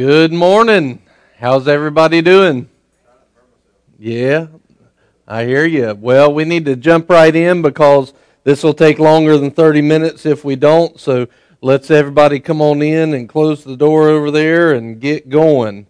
Good 0.00 0.32
morning. 0.32 1.02
How's 1.38 1.68
everybody 1.68 2.22
doing? 2.22 2.70
Yeah, 3.98 4.46
I 5.28 5.44
hear 5.44 5.66
you. 5.66 5.94
Well, 5.94 6.32
we 6.32 6.46
need 6.46 6.64
to 6.64 6.74
jump 6.74 7.10
right 7.10 7.36
in 7.36 7.60
because 7.60 8.14
this 8.42 8.62
will 8.62 8.72
take 8.72 8.98
longer 8.98 9.36
than 9.36 9.50
30 9.50 9.82
minutes 9.82 10.24
if 10.24 10.42
we 10.42 10.56
don't. 10.56 10.98
So 10.98 11.28
let's 11.60 11.90
everybody 11.90 12.40
come 12.40 12.62
on 12.62 12.80
in 12.80 13.12
and 13.12 13.28
close 13.28 13.62
the 13.62 13.76
door 13.76 14.08
over 14.08 14.30
there 14.30 14.72
and 14.72 14.98
get 14.98 15.28
going. 15.28 15.86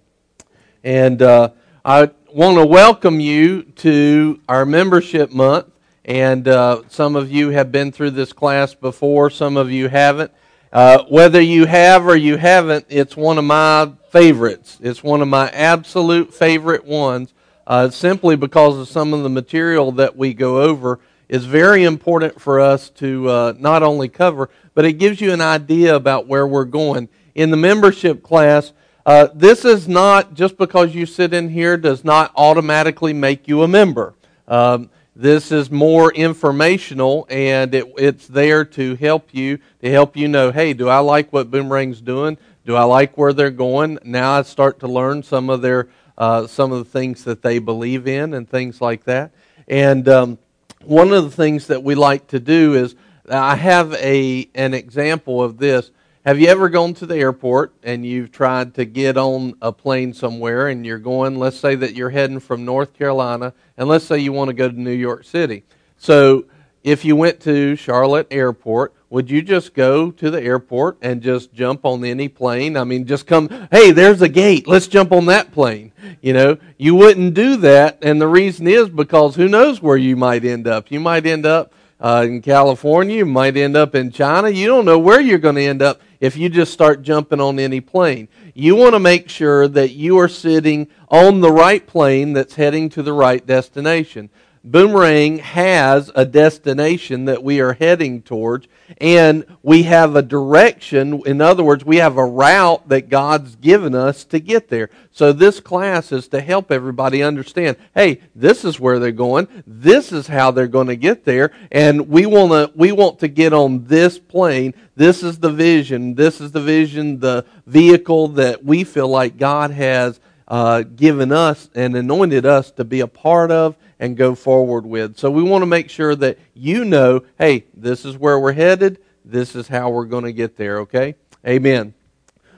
And 0.83 1.23
uh, 1.23 1.51
I 1.85 2.11
want 2.35 2.59
to 2.59 2.67
welcome 2.67 3.21
you 3.21 3.63
to 3.63 4.41
our 4.49 4.67
membership 4.67 5.31
month. 5.31 5.67
And 6.05 6.49
uh, 6.49 6.83
some 6.89 7.15
of 7.15 7.31
you 7.31 7.51
have 7.51 7.71
been 7.71 7.93
through 7.93 8.11
this 8.11 8.33
class 8.33 8.75
before, 8.75 9.31
some 9.31 9.57
of 9.57 9.71
you 9.71 9.89
haven't. 9.89 10.33
Uh, 10.73 11.05
whether 11.05 11.41
you 11.41 11.67
have 11.67 12.09
or 12.09 12.17
you 12.17 12.37
haven't, 12.37 12.87
it's 12.89 13.17
one 13.17 13.39
of 13.39 13.45
my 13.45 13.93
favorites. 14.11 14.79
It's 14.83 15.03
one 15.03 15.23
of 15.23 15.29
my 15.29 15.49
absolute 15.51 16.35
favorite 16.35 16.85
ones, 16.85 17.33
uh, 17.67 17.91
simply 17.91 18.37
because 18.37 18.79
of 18.79 18.89
some 18.89 19.15
of 19.15 19.23
the 19.23 19.29
material 19.29 19.93
that 19.93 20.17
we 20.17 20.35
go 20.35 20.63
over 20.63 21.01
is 21.29 21.45
very 21.45 21.85
important 21.85 22.41
for 22.41 22.59
us 22.59 22.91
to 22.91 23.29
uh, 23.29 23.55
not 23.57 23.85
only 23.85 24.09
cover, 24.09 24.51
but 24.75 24.85
it 24.85 24.95
gives 24.95 25.21
you 25.21 25.33
an 25.33 25.41
idea 25.41 25.95
about 25.95 26.27
where 26.27 26.47
we're 26.47 26.65
going. 26.65 27.09
In 27.37 27.51
the 27.51 27.57
membership 27.57 28.23
class, 28.23 28.73
uh, 29.07 29.29
this 29.33 29.65
is 29.65 29.87
not 29.87 30.35
just 30.35 30.57
because 30.59 30.95
you 30.95 31.07
sit 31.07 31.33
in 31.33 31.49
here 31.49 31.77
does 31.77 32.05
not 32.05 32.33
automatically 32.35 33.13
make 33.13 33.47
you 33.47 33.63
a 33.63 33.69
member. 33.69 34.15
Um, 34.49 34.91
this 35.15 35.53
is 35.53 35.71
more 35.71 36.13
informational, 36.13 37.27
and 37.31 37.75
it, 37.75 37.93
it's 37.97 38.27
there 38.27 38.65
to 38.65 38.97
help 38.97 39.33
you, 39.33 39.59
to 39.83 39.91
help 39.91 40.17
you 40.17 40.27
know, 40.29 40.51
hey, 40.51 40.73
do 40.73 40.89
I 40.89 40.99
like 40.99 41.33
what 41.33 41.51
Boomerang's 41.51 42.01
doing? 42.01 42.39
Do 42.71 42.77
I 42.77 42.85
like 42.85 43.19
where 43.19 43.33
they're 43.33 43.51
going? 43.51 43.99
Now 44.05 44.39
I 44.39 44.43
start 44.43 44.79
to 44.79 44.87
learn 44.87 45.25
some 45.25 45.51
of 45.51 45.61
their, 45.61 45.89
uh, 46.17 46.47
some 46.47 46.71
of 46.71 46.79
the 46.79 46.85
things 46.85 47.25
that 47.25 47.43
they 47.43 47.59
believe 47.59 48.07
in 48.07 48.33
and 48.33 48.49
things 48.49 48.81
like 48.81 49.03
that. 49.07 49.33
And 49.67 50.09
um, 50.09 50.39
one 50.85 51.13
of 51.13 51.25
the 51.25 51.33
things 51.33 51.67
that 51.67 51.83
we 51.83 51.97
like 51.97 52.29
to 52.29 52.39
do 52.39 52.75
is, 52.75 52.95
I 53.29 53.57
have 53.57 53.93
a 53.95 54.49
an 54.55 54.73
example 54.75 55.43
of 55.43 55.59
this. 55.59 55.91
Have 56.25 56.39
you 56.39 56.47
ever 56.47 56.69
gone 56.69 56.95
to 56.95 57.07
the 57.07 57.17
airport 57.17 57.75
and 57.83 58.07
you've 58.07 58.31
tried 58.31 58.77
to 58.77 58.85
get 58.85 59.17
on 59.17 59.55
a 59.61 59.73
plane 59.73 60.15
somewhere 60.15 60.69
and 60.69 60.87
you're 60.87 60.99
going, 60.99 61.41
let's 61.41 61.59
say 61.59 61.75
that 61.75 61.97
you're 61.97 62.11
heading 62.11 62.39
from 62.39 62.65
North 62.65 62.95
Carolina, 62.95 63.53
and 63.77 63.89
let's 63.89 64.05
say 64.05 64.21
you 64.21 64.33
want 64.33 64.47
to 64.47 64.55
go 64.55 64.69
to 64.69 64.81
New 64.81 64.93
York 64.93 65.25
City. 65.25 65.65
So 65.97 66.45
if 66.85 67.05
you 67.05 67.17
went 67.17 67.41
to 67.41 67.75
Charlotte 67.75 68.29
Airport, 68.31 68.95
would 69.11 69.29
you 69.29 69.43
just 69.43 69.75
go 69.75 70.13
to 70.13 70.31
the 70.31 70.41
airport 70.41 70.97
and 71.03 71.21
just 71.21 71.53
jump 71.53 71.85
on 71.85 72.05
any 72.05 72.29
plane? 72.29 72.77
I 72.77 72.85
mean, 72.85 73.07
just 73.07 73.27
come, 73.27 73.49
hey, 73.73 73.91
there's 73.91 74.23
a 74.23 74.29
gate, 74.29 74.69
let's 74.69 74.87
jump 74.87 75.11
on 75.11 75.27
that 75.27 75.51
plane. 75.51 75.93
You 76.23 76.33
know, 76.33 76.59
you 76.79 76.95
wouldn't 76.95 77.35
do 77.35 77.57
that, 77.57 77.99
and 78.03 78.21
the 78.21 78.29
reason 78.29 78.69
is 78.69 78.89
because 78.89 79.35
who 79.35 79.49
knows 79.49 79.83
where 79.83 79.97
you 79.97 80.17
might 80.17 80.45
end 80.45 80.69
up. 80.69 80.93
You 80.93 81.01
might 81.01 81.27
end 81.27 81.45
up 81.45 81.75
uh, 81.99 82.25
in 82.27 82.41
California, 82.41 83.17
you 83.17 83.27
might 83.27 83.57
end 83.57 83.77
up 83.77 83.97
in 83.97 84.13
China. 84.13 84.49
You 84.49 84.69
don't 84.69 84.85
know 84.85 84.99
where 84.99 85.21
you're 85.21 85.39
going 85.39 85.57
to 85.57 85.65
end 85.65 85.83
up 85.83 86.01
if 86.21 86.37
you 86.37 86.49
just 86.49 86.73
start 86.73 87.03
jumping 87.03 87.41
on 87.41 87.59
any 87.59 87.81
plane. 87.81 88.29
You 88.55 88.77
want 88.77 88.95
to 88.95 89.01
make 89.01 89.29
sure 89.29 89.67
that 89.67 89.91
you 89.91 90.19
are 90.19 90.29
sitting 90.29 90.87
on 91.09 91.41
the 91.41 91.51
right 91.51 91.85
plane 91.85 92.33
that's 92.33 92.55
heading 92.55 92.89
to 92.91 93.03
the 93.03 93.13
right 93.13 93.45
destination. 93.45 94.31
Boomerang 94.63 95.39
has 95.39 96.11
a 96.15 96.27
destination 96.27 97.25
that 97.25 97.43
we 97.43 97.61
are 97.61 97.73
heading 97.73 98.21
towards, 98.21 98.69
and 98.99 99.47
we 99.63 99.85
have 99.85 100.15
a 100.15 100.23
direction. 100.23 101.23
In 101.25 101.41
other 101.41 101.65
words, 101.65 101.83
we 101.83 101.97
have 101.97 102.19
a 102.19 102.27
route 102.27 102.87
that 102.91 103.09
God's 103.09 103.57
given 103.57 103.95
us 103.95 104.23
to 104.25 104.39
get 104.39 104.69
there. 104.69 104.91
So, 105.13 105.33
this 105.33 105.61
class 105.61 106.13
is 106.13 106.29
to 106.29 106.43
help 106.43 106.71
everybody 106.71 107.23
understand 107.23 107.79
hey, 107.95 108.21
this 108.35 108.63
is 108.65 108.79
where 108.79 108.99
they're 108.99 109.13
going, 109.13 109.49
this 109.67 110.13
is 110.13 110.27
how 110.27 110.51
they're 110.51 110.67
going 110.67 110.89
to 110.89 110.97
get 110.97 111.25
there, 111.25 111.53
and 111.73 112.09
we, 112.09 112.27
wanna, 112.27 112.71
we 112.75 112.93
want 112.93 113.19
to 113.21 113.29
get 113.29 113.55
on 113.55 113.87
this 113.87 114.19
plane. 114.19 114.75
This 114.95 115.23
is 115.23 115.39
the 115.39 115.51
vision, 115.51 116.15
this 116.17 116.39
is 116.39 116.53
the 116.53 116.61
vision, 116.61 117.21
the 117.21 117.47
vehicle 117.67 118.29
that 118.29 118.63
we 118.63 118.85
feel 118.85 119.09
like 119.09 119.39
God 119.39 119.71
has 119.71 120.21
uh, 120.51 120.83
given 120.83 121.31
us 121.31 121.71
and 121.77 121.97
anointed 121.97 122.45
us 122.45 122.73
to 122.73 122.85
be 122.85 123.01
a 123.01 123.07
part 123.07 123.53
of 123.53 123.77
and 124.01 124.17
go 124.17 124.35
forward 124.35 124.85
with. 124.85 125.17
So 125.17 125.31
we 125.31 125.45
want 125.45 125.63
to 125.63 125.67
make 125.67 125.89
sure 125.89 126.17
that 126.17 126.39
you 126.55 126.85
know, 126.85 127.23
hey, 127.39 127.67
this 127.73 128.05
is 128.05 128.19
where 128.19 128.39
we're 128.39 128.53
headed. 128.53 128.99
This 129.25 129.55
is 129.55 129.69
how 129.69 129.91
we're 129.91 130.07
going 130.07 130.25
to 130.25 130.33
get 130.33 130.57
there, 130.57 130.81
okay? 130.81 131.15
Amen. 131.47 131.95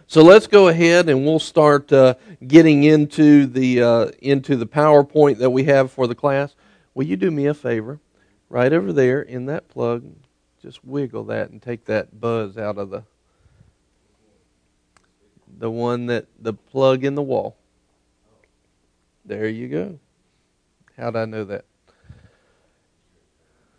So 0.07 0.23
let's 0.23 0.47
go 0.47 0.69
ahead 0.69 1.09
and 1.11 1.25
we'll 1.25 1.39
start 1.39 1.93
uh, 1.93 2.15
getting 2.47 2.85
into 2.85 3.47
the 3.47 3.83
uh, 3.83 4.07
into 4.21 4.57
the 4.57 4.67
PowerPoint 4.67 5.39
that 5.39 5.51
we 5.51 5.65
have 5.65 5.93
for 5.93 6.07
the 6.07 6.15
class. 6.15 6.55
Will 6.95 7.05
you 7.05 7.17
do 7.17 7.31
me 7.31 7.47
a 7.47 7.55
favor? 7.55 8.01
Right 8.49 8.73
over 8.73 8.93
there 8.93 9.23
in 9.23 9.47
that 9.47 9.69
plug, 9.69 10.05
just 10.61 10.85
wiggle 10.85 11.25
that 11.25 11.51
and 11.51 11.63
take 11.63 11.87
that 11.87 12.21
buzz 12.21 12.59
out 12.59 12.79
of 12.79 12.91
the 12.91 13.05
the 15.59 15.71
one 15.71 16.07
that 16.07 16.27
the 16.39 16.53
plug 16.53 17.05
in 17.05 17.15
the 17.15 17.23
wall. 17.23 17.57
There 19.25 19.49
you 19.49 19.69
go. 19.69 19.99
How'd 20.97 21.17
I 21.17 21.25
know 21.25 21.45
that? 21.45 21.65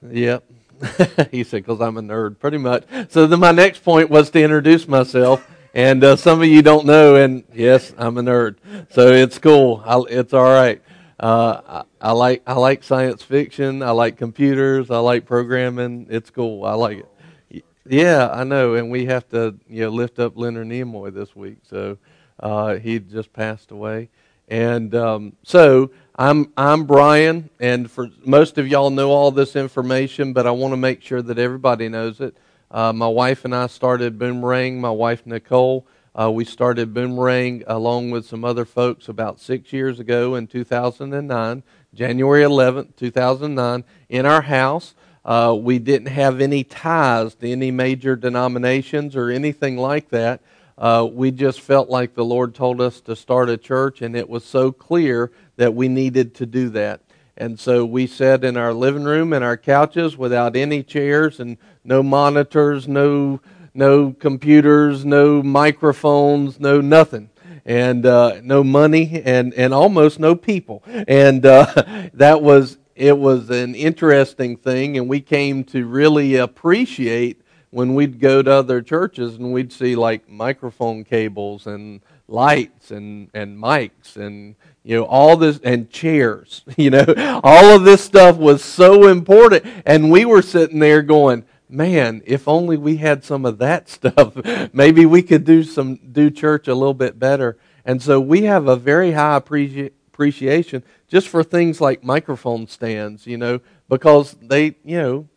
Yep. 0.10 0.44
he 1.32 1.44
said, 1.44 1.64
because 1.64 1.82
I'm 1.82 1.98
a 1.98 2.02
nerd, 2.02 2.40
pretty 2.40 2.58
much. 2.58 2.84
So 3.10 3.28
then 3.28 3.40
my 3.40 3.52
next 3.52 3.84
point 3.84 4.10
was 4.10 4.30
to 4.32 4.42
introduce 4.42 4.88
myself. 4.88 5.48
And 5.74 6.04
uh, 6.04 6.16
some 6.16 6.42
of 6.42 6.48
you 6.48 6.62
don't 6.62 6.86
know, 6.86 7.16
and 7.16 7.44
yes, 7.52 7.94
I'm 7.98 8.18
a 8.20 8.22
nerd. 8.22 8.58
So 8.92 9.08
it's 9.08 9.40
cool. 9.40 9.82
I, 9.86 10.00
it's 10.10 10.34
all 10.34 10.44
right. 10.44 10.82
Uh, 11.20 11.84
I, 12.02 12.10
I, 12.10 12.12
like 12.12 12.44
I 12.46 12.54
like 12.54 12.84
science 12.84 13.24
fiction. 13.24 13.82
I 13.82 13.90
like 13.92 14.18
computers. 14.18 14.92
I 14.92 15.00
like 15.00 15.26
programming. 15.26 16.08
It's 16.12 16.30
cool. 16.30 16.64
I 16.66 16.74
like 16.74 17.06
it. 17.50 17.66
Yeah, 17.88 18.30
I 18.32 18.44
know. 18.44 18.76
And 18.76 18.92
we 18.92 19.06
have 19.06 19.28
to 19.30 19.56
you 19.68 19.82
know 19.82 19.90
lift 19.90 20.20
up 20.20 20.38
Leonard 20.38 20.68
Nimoy 20.68 21.12
this 21.12 21.36
week. 21.36 21.58
So 21.68 21.98
uh, 22.40 22.76
he 22.76 23.00
just 23.00 23.34
passed 23.34 23.72
away. 23.72 24.10
And 24.48 24.94
um, 24.94 25.34
so 25.44 25.92
I'm 26.16 26.52
I'm 26.58 26.86
Brian, 26.86 27.50
and 27.60 27.90
for 27.90 28.10
most 28.26 28.58
of 28.58 28.68
y'all 28.68 28.90
know 28.90 29.12
all 29.12 29.32
this 29.32 29.56
information, 29.56 30.34
but 30.34 30.46
I 30.46 30.52
want 30.52 30.74
to 30.74 30.78
make 30.78 31.02
sure 31.02 31.22
that 31.22 31.40
everybody 31.40 31.90
knows 31.90 32.20
it. 32.20 32.38
Uh, 32.70 32.92
my 32.92 33.08
wife 33.08 33.46
and 33.46 33.56
I 33.56 33.68
started 33.68 34.20
Boomerang. 34.20 34.82
My 34.82 34.90
wife 34.90 35.26
Nicole, 35.26 35.88
uh, 36.14 36.32
we 36.32 36.46
started 36.46 36.94
Boomerang 36.94 37.64
along 37.68 38.12
with 38.12 38.26
some 38.26 38.44
other 38.44 38.66
folks 38.66 39.08
about 39.08 39.40
six 39.40 39.72
years 39.72 40.00
ago 40.00 40.36
in 40.36 40.48
2009, 40.48 41.64
January 41.94 42.44
11th, 42.44 42.96
2009, 42.96 43.84
in 44.10 44.26
our 44.26 44.42
house. 44.44 44.94
Uh, 45.26 45.58
we 45.58 45.80
didn't 45.80 46.10
have 46.10 46.42
any 46.42 46.64
ties 46.64 47.34
to 47.36 47.50
any 47.50 47.72
major 47.72 48.16
denominations 48.16 49.16
or 49.16 49.30
anything 49.30 49.78
like 49.78 50.10
that. 50.10 50.42
Uh, 50.78 51.08
we 51.12 51.32
just 51.32 51.62
felt 51.62 51.90
like 51.90 52.14
the 52.14 52.26
Lord 52.26 52.56
told 52.56 52.82
us 52.82 53.00
to 53.02 53.16
start 53.16 53.50
a 53.50 53.58
church, 53.58 54.02
and 54.02 54.16
it 54.16 54.28
was 54.28 54.44
so 54.44 54.72
clear 54.72 55.32
that 55.58 55.74
we 55.74 55.88
needed 55.88 56.34
to 56.36 56.46
do 56.46 56.70
that. 56.70 57.02
And 57.38 57.60
so 57.60 57.84
we 57.86 58.08
sat 58.08 58.44
in 58.44 58.58
our 58.58 58.74
living 58.74 59.04
room 59.04 59.34
and 59.34 59.44
our 59.44 59.58
couches 59.58 60.18
without 60.18 60.56
any 60.56 60.84
chairs 60.84 61.40
and 61.40 61.58
no 61.84 62.04
monitors, 62.04 62.88
no 62.88 63.42
no 63.76 64.12
computers, 64.14 65.04
no 65.04 65.42
microphones, 65.42 66.60
no 66.60 66.80
nothing, 66.80 67.32
and 67.66 68.06
uh, 68.06 68.40
no 68.44 68.64
money, 68.64 69.22
and 69.26 69.54
and 69.56 69.74
almost 69.74 70.20
no 70.20 70.36
people. 70.36 70.84
And 70.86 71.46
uh, 71.46 72.10
that 72.14 72.42
was 72.42 72.78
it 72.96 73.18
was 73.18 73.50
an 73.50 73.74
interesting 73.74 74.56
thing, 74.56 74.98
and 74.98 75.10
we 75.10 75.20
came 75.20 75.64
to 75.66 75.88
really 75.88 76.36
appreciate 76.36 77.42
when 77.74 77.96
we'd 77.96 78.20
go 78.20 78.44
to 78.44 78.52
other 78.52 78.84
churches 78.84 79.36
and 79.36 79.52
we'd 79.52 79.74
see 79.74 79.96
like 79.96 80.30
microphone 80.30 81.04
cables 81.04 81.66
and 81.66 82.02
lights 82.28 82.92
and 82.92 83.30
and 83.34 83.58
mics 83.58 84.16
and 84.16 84.56
you 84.84 84.96
know 84.96 85.04
all 85.06 85.36
this 85.36 85.60
and 85.64 85.90
chairs 85.90 86.64
you 86.78 86.92
know. 86.92 87.42
All 87.44 87.76
of 87.76 87.84
this 87.84 88.04
stuff 88.04 88.38
was 88.38 88.64
so 88.64 89.08
important. 89.08 89.66
And 89.86 90.12
we 90.12 90.24
were 90.24 90.44
sitting 90.44 90.80
there 90.80 91.02
going 91.02 91.46
man 91.68 92.22
if 92.26 92.48
only 92.48 92.78
we 92.78 92.98
had 92.98 93.24
some 93.24 93.44
of 93.46 93.58
that 93.58 93.90
stuff 93.98 94.36
maybe 94.72 95.08
we 95.08 95.24
could 95.24 95.44
do 95.44 95.64
some 95.64 95.96
do 95.96 96.30
church 96.30 96.68
a 96.68 96.76
little 96.76 96.94
bit 96.94 97.18
better. 97.18 97.58
And 97.86 98.02
so 98.02 98.22
we 98.22 98.44
have 98.44 98.68
a 98.68 98.76
very 98.76 99.14
high 99.14 99.40
appreci- 99.40 99.92
appreciation 100.08 100.84
just 101.08 101.28
for 101.28 101.44
things 101.44 101.82
like 101.82 102.04
microphone 102.04 102.68
stands 102.68 103.26
you 103.26 103.36
know 103.36 103.60
because 103.90 104.36
they 104.44 104.76
you 104.84 105.02
know 105.02 105.28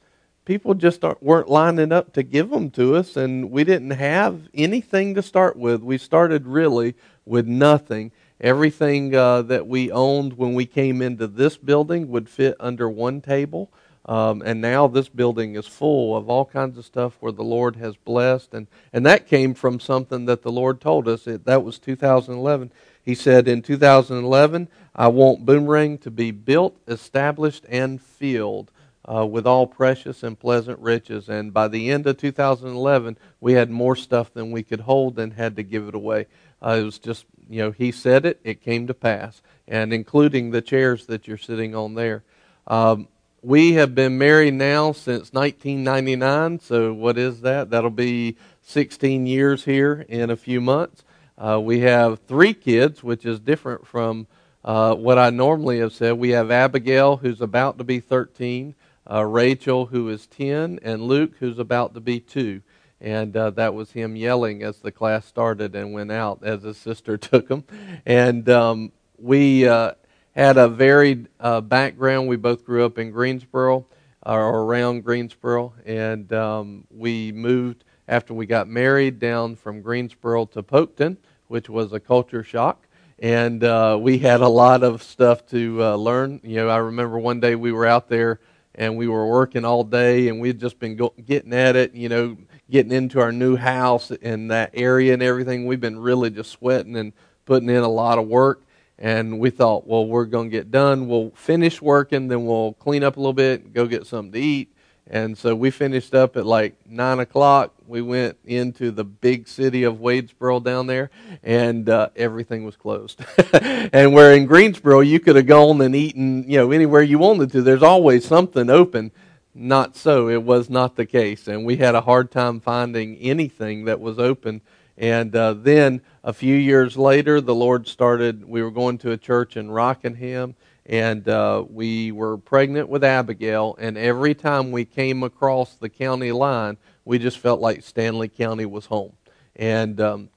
people 0.46 0.72
just 0.72 1.02
weren't 1.20 1.50
lining 1.50 1.93
up 1.93 2.14
to 2.14 2.22
give 2.22 2.48
them 2.48 2.70
to 2.70 2.96
us 2.96 3.16
and 3.16 3.50
we 3.50 3.64
didn't 3.64 3.90
have 3.90 4.48
anything 4.54 5.14
to 5.14 5.22
start 5.22 5.56
with 5.56 5.82
we 5.82 5.98
started 5.98 6.46
really 6.46 6.94
with 7.26 7.46
nothing 7.46 8.10
Everything 8.40 9.14
uh, 9.14 9.43
that 9.43 9.66
we 9.66 9.90
owned 9.90 10.34
when 10.34 10.54
we 10.54 10.66
came 10.66 11.00
into 11.00 11.26
this 11.26 11.56
building 11.56 12.08
would 12.08 12.28
fit 12.28 12.54
under 12.60 12.88
one 12.88 13.22
table. 13.22 13.70
Um, 14.04 14.43
and 14.44 14.60
now 14.60 14.87
this 14.87 15.08
building 15.08 15.56
is 15.56 15.66
full 15.66 16.14
of 16.16 16.28
all 16.28 16.44
kinds 16.44 16.76
of 16.76 16.84
stuff 16.84 17.16
where 17.20 17.32
the 17.32 17.42
Lord 17.42 17.76
has 17.76 17.96
blessed. 17.96 18.52
And, 18.52 18.66
and 18.92 19.06
that 19.06 19.26
came 19.26 19.54
from 19.54 19.81
something 19.81 20.26
that 20.26 20.42
the 20.42 20.52
Lord 20.52 20.81
told 20.81 21.08
us. 21.08 21.26
It, 21.26 21.46
that 21.46 21.64
was 21.64 21.78
2011. 21.78 22.70
He 23.02 23.14
said, 23.14 23.49
In 23.49 23.62
2011, 23.62 24.69
I 24.94 25.08
want 25.08 25.46
Boomerang 25.46 25.96
to 25.99 26.10
be 26.10 26.31
built, 26.31 26.76
established, 26.87 27.64
and 27.70 28.00
filled. 28.00 28.70
Uh, 29.08 29.25
with 29.25 29.47
all 29.47 29.69
precious 29.69 30.25
and 30.25 30.37
pleasant 30.37 30.81
riches. 30.81 31.29
And 31.29 31.55
by 31.55 31.69
the 31.69 31.93
end 31.93 32.08
of 32.08 32.17
2011, 32.17 33.17
we 33.41 33.53
had 33.53 33.70
more 33.70 33.94
stuff 33.94 34.35
than 34.35 34.50
we 34.50 34.64
could 34.64 34.81
hold 34.81 35.17
and 35.20 35.32
had 35.32 35.55
to 35.56 35.62
give 35.62 35.87
it 35.87 35.94
away. 35.94 36.26
Uh, 36.61 36.79
it 36.81 36.82
was 36.82 36.99
just, 36.99 37.25
you 37.49 37.62
know, 37.62 37.70
he 37.70 37.93
said 37.93 38.26
it, 38.26 38.41
it 38.43 38.62
came 38.62 38.88
to 38.88 38.94
pass, 38.94 39.43
and 39.69 39.93
including 39.93 40.50
the 40.50 40.61
chairs 40.61 41.06
that 41.06 41.29
you're 41.29 41.38
sitting 41.38 41.73
on 41.75 41.94
there. 41.94 42.25
Um, 42.67 43.06
we 43.43 43.75
have 43.75 43.94
been 43.94 44.19
married 44.19 44.55
now 44.55 44.91
since 44.91 45.32
1999. 45.32 46.59
So 46.59 46.93
what 46.93 47.17
is 47.17 47.43
that? 47.43 47.70
That'll 47.70 47.91
be 47.91 48.37
16 48.62 49.26
years 49.26 49.64
here 49.64 50.05
in 50.09 50.31
a 50.31 50.37
few 50.37 50.61
months. 50.61 51.05
Uh, 51.38 51.61
we 51.62 51.81
have 51.81 52.19
three 52.26 52.55
kids, 52.55 53.05
which 53.05 53.25
is 53.25 53.38
different 53.38 53.87
from 53.87 54.26
uh, 54.64 54.94
what 54.94 55.17
I 55.17 55.31
normally 55.31 55.79
have 55.79 55.93
said. 55.93 56.14
We 56.14 56.31
have 56.31 56.50
Abigail, 56.50 57.19
who's 57.19 57.41
about 57.41 57.79
to 57.79 57.85
be 57.85 58.00
13, 58.00 58.75
uh, 59.11 59.25
Rachel, 59.25 59.87
who 59.87 60.08
is 60.08 60.26
10, 60.26 60.81
and 60.82 61.03
Luke, 61.03 61.32
who's 61.38 61.58
about 61.58 61.94
to 61.94 62.00
be 62.00 62.20
2. 62.20 62.62
And 63.00 63.37
uh, 63.37 63.50
that 63.50 63.75
was 63.75 63.93
him 63.93 64.17
yelling 64.17 64.62
as 64.62 64.79
the 64.79 64.91
class 64.91 65.26
started 65.26 65.75
and 65.75 65.93
went 65.93 66.11
out 66.11 66.41
as 66.43 66.62
his 66.62 66.79
sister 66.79 67.17
took 67.19 67.49
him. 67.49 67.64
And 68.05 68.49
um, 68.49 68.93
we 69.19 69.69
uh, 69.69 69.93
had 70.35 70.56
a 70.56 70.69
varied 70.69 71.29
uh, 71.41 71.61
background. 71.61 72.29
We 72.29 72.37
both 72.37 72.64
grew 72.64 72.85
up 72.85 72.99
in 72.99 73.11
Greensboro 73.11 73.87
uh, 74.25 74.32
or 74.32 74.62
around 74.62 75.05
Greensboro, 75.05 75.73
and 75.85 76.32
um, 76.32 76.85
we 76.91 77.32
moved 77.32 77.85
after 78.09 78.35
we 78.35 78.47
got 78.47 78.69
married 78.69 79.19
down 79.19 79.56
from 79.56 79.82
Greensboro 79.82 80.47
to 80.47 80.62
Polkton, 80.62 81.17
which 81.49 81.69
was 81.69 81.93
a 81.93 82.00
culture 82.00 82.43
shock. 82.43 82.87
And 83.19 83.64
uh, 83.64 83.97
we 84.00 84.19
had 84.19 84.43
a 84.43 84.49
lot 84.49 84.82
of 84.82 85.02
stuff 85.02 85.47
to 85.47 85.82
uh, 85.82 85.97
learn. 85.97 86.41
You 86.43 86.56
know, 86.56 86.69
I 86.69 86.79
remember 86.79 87.19
one 87.19 87.41
day 87.41 87.55
we 87.55 87.73
were 87.73 87.87
out 87.87 88.09
there 88.09 88.41
and 88.76 88.96
we 88.96 89.08
were 89.08 89.26
working 89.26 89.64
all 89.64 89.84
day, 89.84 90.28
and 90.28 90.40
we'd 90.40 90.61
just 90.61 90.78
been 90.78 90.96
go- 90.96 91.14
getting 91.25 91.52
at 91.52 91.76
it. 91.76 91.94
You 91.94 92.08
know, 92.08 92.37
getting 92.70 92.93
into 92.93 93.20
our 93.20 93.32
new 93.32 93.56
house 93.56 94.11
in 94.11 94.49
that 94.49 94.70
area 94.75 95.12
and 95.14 95.23
everything. 95.23 95.67
We've 95.67 95.81
been 95.81 95.99
really 95.99 96.31
just 96.31 96.50
sweating 96.50 96.96
and 96.96 97.12
putting 97.44 97.69
in 97.69 97.82
a 97.82 97.88
lot 97.88 98.19
of 98.19 98.26
work 98.26 98.62
and 98.99 99.38
we 99.38 99.50
thought, 99.50 99.87
well, 99.87 100.06
we're 100.06 100.25
going 100.25 100.50
to 100.50 100.56
get 100.56 100.70
done. 100.70 101.06
We'll 101.08 101.31
finish 101.34 101.82
working, 101.82 102.28
then 102.28 102.46
we'll 102.46 102.73
clean 102.75 103.05
up 103.05 103.17
a 103.17 103.20
little 103.20 103.32
bit, 103.32 103.73
go 103.73 103.87
get 103.87 104.06
something 104.06 104.32
to 104.32 104.38
eat. 104.38 104.75
And 105.08 105.38
so 105.38 105.55
we 105.55 105.70
finished 105.70 106.14
up 106.14 106.37
at 106.37 106.44
like 106.44 106.75
nine 106.87 107.20
o'clock. 107.20 107.73
We 107.87 108.03
went 108.03 108.37
into 108.44 108.91
the 108.91 109.05
big 109.05 109.47
city 109.47 109.85
of 109.85 109.97
Wadesboro 109.97 110.64
down 110.64 110.88
there, 110.88 111.11
and 111.44 111.88
uh, 111.88 112.08
everything 112.17 112.64
was 112.64 112.76
closed. 112.76 113.25
and 113.53 114.12
where 114.12 114.35
in 114.35 114.47
Greensboro 114.47 115.00
you 115.00 115.20
could 115.20 115.37
have 115.37 115.47
gone 115.47 115.81
and 115.81 115.94
eaten, 115.94 116.49
you 116.50 116.58
know, 116.58 116.73
anywhere 116.73 117.03
you 117.03 117.19
wanted 117.19 117.53
to. 117.53 117.62
There's 117.62 117.85
always 117.85 118.26
something 118.26 118.69
open. 118.69 119.12
Not 119.55 119.97
so. 119.97 120.29
It 120.29 120.43
was 120.43 120.69
not 120.69 120.97
the 120.97 121.06
case, 121.06 121.47
and 121.47 121.64
we 121.64 121.76
had 121.76 121.94
a 121.94 122.00
hard 122.00 122.31
time 122.31 122.61
finding 122.61 123.17
anything 123.19 123.85
that 123.85 124.00
was 124.00 124.19
open 124.19 124.61
and 124.99 125.35
uh, 125.37 125.52
then 125.55 126.00
a 126.25 126.32
few 126.32 126.55
years 126.55 126.97
later, 126.97 127.41
the 127.41 127.55
Lord 127.55 127.87
started, 127.87 128.49
we 128.49 128.62
were 128.62 128.70
going 128.70 128.99
to 128.99 129.12
a 129.12 129.17
church 129.17 129.56
in 129.56 129.70
Rockingham, 129.70 130.56
and 130.87 131.29
uh, 131.29 131.65
we 131.69 132.12
were 132.12 132.38
pregnant 132.38 132.88
with 132.88 133.03
Abigail. 133.03 133.77
And 133.79 133.99
every 133.99 134.35
time 134.35 134.71
we 134.71 134.85
came 134.85 135.23
across 135.23 135.75
the 135.75 135.88
county 135.88 136.33
line, 136.33 136.77
we 137.05 137.19
just 137.19 137.38
felt 137.38 137.61
like 137.61 137.81
Stanly 137.81 138.33
County 138.33 138.67
was 138.67 138.87
home. 138.87 139.12
And 139.56 140.00
um, 140.00 140.29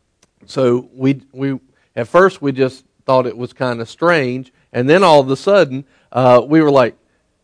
so 0.45 0.89
we, 0.93 1.21
we, 1.31 1.59
at 1.95 2.07
first, 2.07 2.41
we 2.41 2.51
just 2.51 2.85
thought 3.05 3.27
it 3.27 3.37
was 3.37 3.53
kind 3.53 3.79
of 3.79 3.89
strange. 3.89 4.51
And 4.73 4.89
then 4.89 5.03
all 5.03 5.19
of 5.19 5.29
a 5.29 5.35
sudden, 5.35 5.85
uh, 6.11 6.43
we 6.45 6.61
were 6.61 6.71
like, 6.71 6.95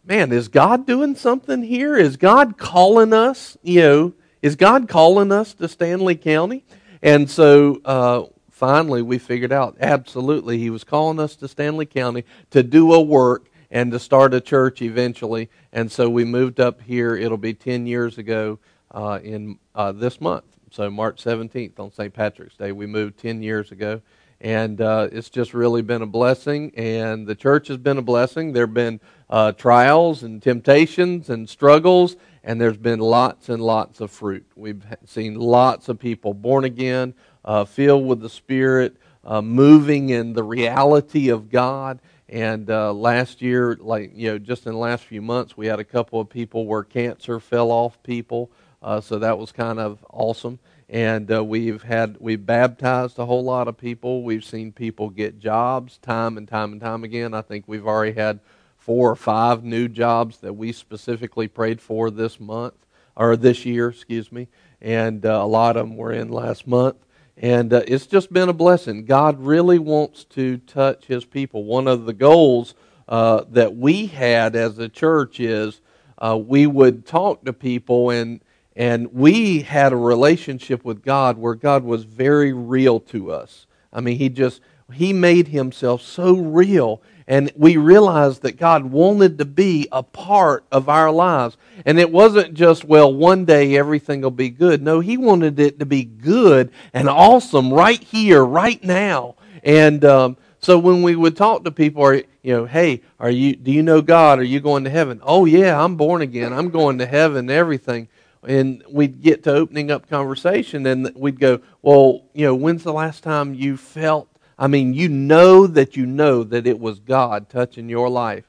man, 0.04 0.32
is 0.32 0.48
God 0.48 0.88
doing 0.88 1.16
something 1.16 1.64
here? 1.64 1.96
Is 1.96 2.18
God 2.18 2.58
calling 2.58 3.14
us? 3.14 3.58
You 3.62 3.82
know, 3.82 4.14
is 4.42 4.56
God 4.56 4.88
calling 4.88 5.32
us 5.32 5.54
to 5.56 5.66
Stanly 5.66 6.20
County? 6.20 6.64
And 7.04 7.30
so 7.30 7.82
uh, 7.86 8.24
finally 8.56 9.02
we 9.02 9.18
figured 9.18 9.52
out 9.52 9.76
absolutely 9.82 10.58
he 10.58 10.70
was 10.70 10.86
calling 10.86 11.20
us 11.20 11.36
to 11.36 11.46
Stanly 11.46 11.88
County 11.88 12.24
to 12.52 12.64
do 12.64 12.94
a 12.94 13.02
work 13.02 13.50
and 13.70 13.92
to 13.92 14.00
start 14.00 14.34
a 14.34 14.40
church 14.40 14.82
eventually. 14.82 15.50
And 15.74 15.92
so 15.92 16.10
we 16.10 16.24
moved 16.24 16.62
up 16.62 16.82
here. 16.82 17.18
It'll 17.18 17.38
be 17.38 17.54
10 17.54 17.86
years 17.86 18.18
ago 18.18 18.60
uh, 18.92 19.20
in 19.22 19.60
uh, 19.76 19.92
this 19.92 20.22
month. 20.22 20.46
So 20.72 20.90
March 20.90 21.22
17th 21.22 21.78
on 21.80 21.92
St. 21.92 22.14
Patrick's 22.14 22.56
Day. 22.56 22.72
We 22.72 22.86
moved 22.86 23.18
10 23.18 23.44
years 23.44 23.74
ago. 23.74 24.02
And 24.40 24.80
uh, 24.80 25.10
it's 25.12 25.30
just 25.30 25.54
really 25.54 25.82
been 25.82 26.02
a 26.02 26.08
blessing. 26.08 26.72
And 26.78 27.28
the 27.28 27.36
church 27.36 27.68
has 27.68 27.78
been 27.78 27.98
a 27.98 28.02
blessing. 28.02 28.54
There 28.54 28.66
have 28.66 28.74
been 28.74 29.02
uh, 29.30 29.52
trials 29.52 30.24
and 30.24 30.42
temptations 30.42 31.30
and 31.30 31.50
struggles 31.50 32.16
and 32.46 32.62
there's 32.62 32.78
been 32.78 33.00
lots 33.00 33.50
and 33.50 33.62
lots 33.62 34.00
of 34.00 34.12
fruit. 34.12 34.46
We've 34.56 34.86
seen 35.06 35.34
lots 35.34 35.90
of 35.90 36.00
people 36.00 36.36
born 36.36 36.64
again, 36.64 37.16
uh, 37.46 37.64
filled 37.64 38.06
with 38.06 38.20
the 38.20 38.30
Spirit, 38.30 38.98
uh, 39.24 39.42
moving 39.42 40.10
in 40.10 40.34
the 40.34 40.44
reality 40.44 41.30
of 41.30 41.50
God. 41.50 42.00
And 42.28 42.70
uh, 42.70 42.92
last 42.92 43.42
year, 43.42 43.78
like 43.80 44.12
you 44.16 44.32
know, 44.32 44.40
just 44.40 44.66
in 44.66 44.74
the 44.74 44.80
last 44.80 45.06
few 45.06 45.22
months, 45.22 45.56
we 45.56 45.68
had 45.68 45.80
a 45.80 45.84
couple 45.84 46.20
of 46.20 46.28
people 46.28 46.66
where 46.66 46.84
cancer 46.84 47.40
fell 47.40 47.70
off 47.72 48.02
people, 48.02 48.50
uh, 48.82 49.00
so 49.00 49.20
that 49.20 49.38
was 49.38 49.52
kind 49.52 49.80
of 49.80 50.04
awesome. 50.10 50.60
And 50.90 51.32
uh, 51.32 51.44
we've 51.44 51.84
had 51.84 52.18
we've 52.20 52.44
baptized 52.44 53.20
a 53.20 53.26
whole 53.26 53.44
lot 53.44 53.68
of 53.68 53.78
people. 53.78 54.24
We've 54.24 54.44
seen 54.44 54.72
people 54.72 55.10
get 55.10 55.40
jobs 55.40 56.00
time 56.00 56.38
and 56.38 56.48
time 56.48 56.72
and 56.72 56.82
time 56.82 57.04
again. 57.04 57.36
I 57.36 57.42
think 57.42 57.66
we've 57.68 57.88
already 57.88 58.14
had 58.14 58.40
four 58.76 59.12
or 59.12 59.16
five 59.16 59.64
new 59.64 59.88
jobs 59.88 60.38
that 60.38 60.54
we 60.54 60.72
specifically 60.72 61.48
prayed 61.48 61.80
for 61.80 62.10
this 62.10 62.40
month 62.40 62.76
or 63.16 63.38
this 63.38 63.66
year, 63.66 63.90
excuse 63.90 64.32
me, 64.32 64.48
and 64.82 65.26
uh, 65.26 65.30
a 65.30 65.48
lot 65.48 65.78
of 65.78 65.88
them 65.88 65.96
were 65.96 66.12
in 66.12 66.30
last 66.30 66.68
month. 66.68 66.98
And 67.38 67.74
uh, 67.74 67.84
it's 67.88 68.08
just 68.08 68.32
been 68.32 68.48
a 68.48 68.54
blessing. 68.54 69.06
God 69.06 69.42
really 69.42 69.80
wants 69.80 70.24
to 70.26 70.58
touch 70.58 71.06
His 71.06 71.26
people. 71.26 71.66
One 71.66 71.88
of 71.88 72.06
the 72.06 72.14
goals 72.14 72.76
uh, 73.10 73.44
that 73.50 73.76
we 73.76 74.08
had 74.08 74.56
as 74.56 74.80
a 74.80 74.88
church 74.88 75.40
is 75.40 75.82
uh, 76.18 76.38
we 76.38 76.66
would 76.66 77.06
talk 77.06 77.44
to 77.46 77.54
people, 77.54 78.10
and 78.10 78.40
and 78.76 79.14
we 79.14 79.62
had 79.62 79.94
a 79.94 79.98
relationship 79.98 80.84
with 80.86 81.02
God 81.04 81.38
where 81.38 81.56
God 81.56 81.84
was 81.84 82.04
very 82.04 82.54
real 82.54 83.00
to 83.02 83.32
us. 83.32 83.68
I 83.92 84.00
mean, 84.00 84.18
He 84.18 84.30
just 84.30 84.62
He 84.94 85.12
made 85.12 85.50
Himself 85.50 86.02
so 86.02 86.36
real 86.36 87.02
and 87.28 87.52
we 87.56 87.78
realized 87.78 88.44
that 88.44 88.58
God 88.58 88.86
wanted 88.86 89.40
to 89.40 89.46
be 89.46 89.88
a 89.92 90.04
part 90.04 90.64
of 90.72 90.90
our 90.90 91.12
lives. 91.12 91.58
And 91.86 92.00
it 92.00 92.12
wasn't 92.12 92.54
just, 92.54 92.86
well, 92.86 93.12
one 93.12 93.46
day 93.46 93.76
everything 93.76 94.22
will 94.22 94.32
be 94.32 94.50
good. 94.50 94.82
No, 94.82 95.00
He 95.00 95.18
wanted 95.18 95.60
it 95.60 95.80
to 95.80 95.86
be 95.86 96.04
good 96.04 96.72
and 96.94 97.10
awesome 97.10 97.74
right 97.74 98.02
here, 98.02 98.44
right 98.46 98.84
now. 98.84 99.36
And 99.64 100.06
um, 100.06 100.38
so 100.60 100.78
when 100.78 101.02
we 101.02 101.16
would 101.16 101.36
talk 101.36 101.64
to 101.64 101.72
people, 101.72 102.04
or, 102.04 102.16
you 102.16 102.26
know, 102.44 102.66
hey, 102.66 103.02
are 103.20 103.32
you, 103.32 103.56
do 103.56 103.72
you 103.72 103.82
know 103.82 104.02
God? 104.02 104.38
Are 104.38 104.44
you 104.44 104.60
going 104.60 104.84
to 104.84 104.92
heaven? 104.92 105.20
Oh, 105.24 105.46
yeah, 105.46 105.84
I'm 105.84 105.96
born 105.96 106.22
again. 106.22 106.54
I'm 106.54 106.70
going 106.70 107.00
to 107.00 107.08
heaven, 107.08 107.50
everything. 107.50 108.08
And 108.44 108.84
we'd 108.88 109.24
get 109.24 109.44
to 109.44 109.52
opening 109.52 109.90
up 109.90 110.08
conversation 110.08 110.86
and 110.86 111.12
we'd 111.16 111.40
go, 111.40 111.62
well, 111.82 112.26
you 112.34 112.46
know, 112.46 112.54
when's 112.54 112.84
the 112.84 112.94
last 112.94 113.24
time 113.24 113.56
you 113.56 113.76
felt 113.76 114.30
I 114.58 114.68
mean, 114.68 114.94
you 114.94 115.10
know 115.10 115.68
that 115.68 115.98
you 115.98 116.06
know 116.06 116.44
that 116.44 116.66
it 116.66 116.80
was 116.80 117.00
God 117.00 117.50
touching 117.50 117.90
your 117.90 118.10
life. 118.10 118.46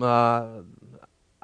Uh, 0.00 0.62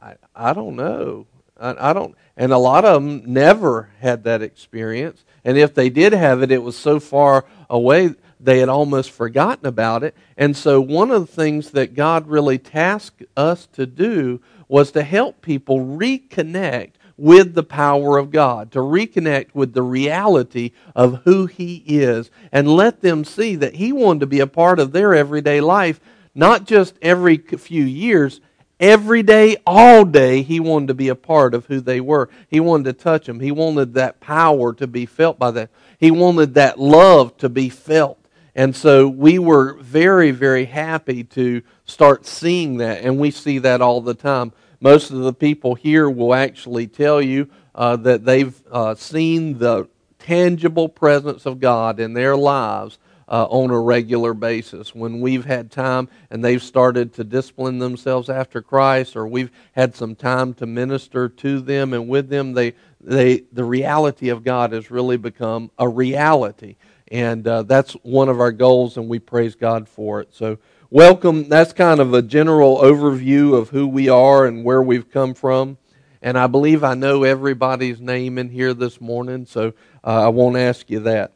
I, 0.01 0.15
I 0.35 0.53
don't 0.53 0.77
know. 0.77 1.27
I, 1.59 1.91
I 1.91 1.93
don't, 1.93 2.15
and 2.37 2.53
a 2.53 2.59
lot 2.59 2.85
of 2.85 3.03
them 3.03 3.23
never 3.33 3.91
had 4.01 4.25
that 4.25 4.43
experience. 4.43 5.25
And 5.45 5.57
if 5.57 5.75
they 5.75 5.89
did 5.89 6.13
have 6.13 6.43
it, 6.43 6.51
it 6.51 6.63
was 6.63 6.77
so 6.77 6.99
far 7.01 7.45
away 7.71 8.15
they 8.39 8.59
had 8.59 8.69
almost 8.69 9.11
forgotten 9.11 9.67
about 9.67 10.03
it. 10.03 10.15
And 10.37 10.57
so, 10.57 10.81
one 10.81 11.11
of 11.11 11.27
the 11.27 11.33
things 11.33 11.71
that 11.71 11.95
God 11.95 12.27
really 12.27 12.59
tasked 12.59 13.25
us 13.37 13.67
to 13.73 13.87
do 13.87 14.41
was 14.69 14.91
to 14.93 15.03
help 15.03 15.41
people 15.41 15.79
reconnect 15.79 16.93
with 17.17 17.55
the 17.55 17.63
power 17.63 18.19
of 18.19 18.31
God, 18.31 18.71
to 18.73 18.79
reconnect 18.81 19.55
with 19.55 19.73
the 19.73 19.83
reality 19.83 20.73
of 20.95 21.23
who 21.25 21.47
He 21.47 21.83
is, 21.87 22.31
and 22.53 22.69
let 22.69 23.01
them 23.01 23.25
see 23.25 23.57
that 23.57 23.77
He 23.77 23.93
wanted 23.93 24.21
to 24.21 24.27
be 24.27 24.41
a 24.41 24.47
part 24.47 24.79
of 24.79 24.93
their 24.93 25.15
everyday 25.15 25.61
life, 25.61 26.01
not 26.35 26.67
just 26.67 26.95
every 27.01 27.39
few 27.39 27.85
years. 27.85 28.41
Every 28.79 29.23
day, 29.23 29.57
all 29.67 30.05
day, 30.05 30.43
he 30.43 30.61
wanted 30.61 30.89
to 30.89 30.95
be 30.95 31.09
a 31.09 31.15
part 31.15 31.55
of 31.55 31.65
who 31.65 31.81
they 31.81 31.99
were. 31.99 32.29
He 32.51 32.61
wanted 32.61 32.85
to 32.85 32.93
touch 32.93 33.25
them. 33.25 33.41
He 33.41 33.51
wanted 33.51 33.95
that 33.95 34.21
power 34.21 34.75
to 34.75 34.87
be 34.87 35.07
felt 35.07 35.39
by 35.39 35.51
them. 35.51 35.69
He 35.99 36.11
wanted 36.11 36.53
that 36.55 36.79
love 36.79 37.35
to 37.39 37.49
be 37.49 37.71
felt. 37.71 38.19
And 38.55 38.77
so 38.77 39.09
we 39.09 39.39
were 39.39 39.75
very, 39.81 40.31
very 40.31 40.67
happy 40.67 41.25
to 41.25 41.63
start 41.87 42.27
seeing 42.27 42.77
that, 42.79 43.03
and 43.03 43.19
we 43.19 43.31
see 43.31 43.59
that 43.61 43.81
all 43.81 44.03
the 44.03 44.15
time 44.15 44.53
most 44.81 45.11
of 45.11 45.19
the 45.21 45.33
people 45.33 45.75
here 45.75 46.09
will 46.09 46.35
actually 46.35 46.87
tell 46.87 47.21
you 47.21 47.49
uh, 47.75 47.97
that 47.97 48.25
they've 48.25 48.61
uh, 48.71 48.95
seen 48.95 49.59
the 49.59 49.89
tangible 50.19 50.89
presence 50.89 51.47
of 51.47 51.61
God 51.61 52.01
in 52.01 52.15
their 52.15 52.37
lives 52.37 52.99
uh, 53.29 53.45
on 53.47 53.71
a 53.71 53.81
regular 53.81 54.35
basis. 54.35 54.95
When 54.95 55.21
we've 55.21 55.45
had 55.45 55.71
time 55.71 56.09
and 56.31 56.45
they've 56.45 56.63
started 56.63 57.13
to 57.15 57.25
discipline 57.25 57.79
themselves 57.79 58.29
after 58.29 58.63
Christ, 58.63 59.17
or 59.17 59.27
we've 59.27 59.51
had 59.73 59.95
some 59.95 60.15
time 60.15 60.55
to 60.55 60.67
minister 60.67 61.29
to 61.29 61.61
them 61.61 61.93
and 61.93 62.09
with 62.09 62.29
them, 62.29 62.53
they, 62.53 62.75
they, 63.01 63.43
the 63.53 63.65
reality 63.65 64.29
of 64.29 64.45
God 64.45 64.73
has 64.73 64.91
really 64.91 65.17
become 65.17 65.71
a 65.79 65.89
reality. 65.89 66.77
And 67.09 67.47
uh, 67.47 67.63
that's 67.63 67.93
one 68.03 68.29
of 68.29 68.41
our 68.41 68.53
goals, 68.53 68.97
and 68.97 69.09
we 69.09 69.21
praise 69.21 69.55
God 69.55 69.89
for 69.89 70.21
it. 70.21 70.35
So, 70.35 70.59
welcome. 70.91 71.49
That's 71.49 71.73
kind 71.73 72.01
of 72.01 72.15
a 72.15 72.23
general 72.23 72.79
overview 72.79 73.55
of 73.55 73.71
who 73.71 73.87
we 73.87 74.09
are 74.09 74.47
and 74.47 74.65
where 74.65 74.83
we've 74.83 75.11
come 75.11 75.35
from. 75.35 75.79
And 76.23 76.39
I 76.39 76.47
believe 76.47 76.83
I 76.83 76.95
know 76.95 77.25
everybody's 77.25 78.01
name 78.01 78.39
in 78.39 78.49
here 78.49 78.75
this 78.75 79.01
morning, 79.01 79.47
so 79.47 79.73
uh, 80.05 80.25
I 80.25 80.29
won't 80.29 80.57
ask 80.57 80.91
you 80.91 81.01
that. 81.01 81.33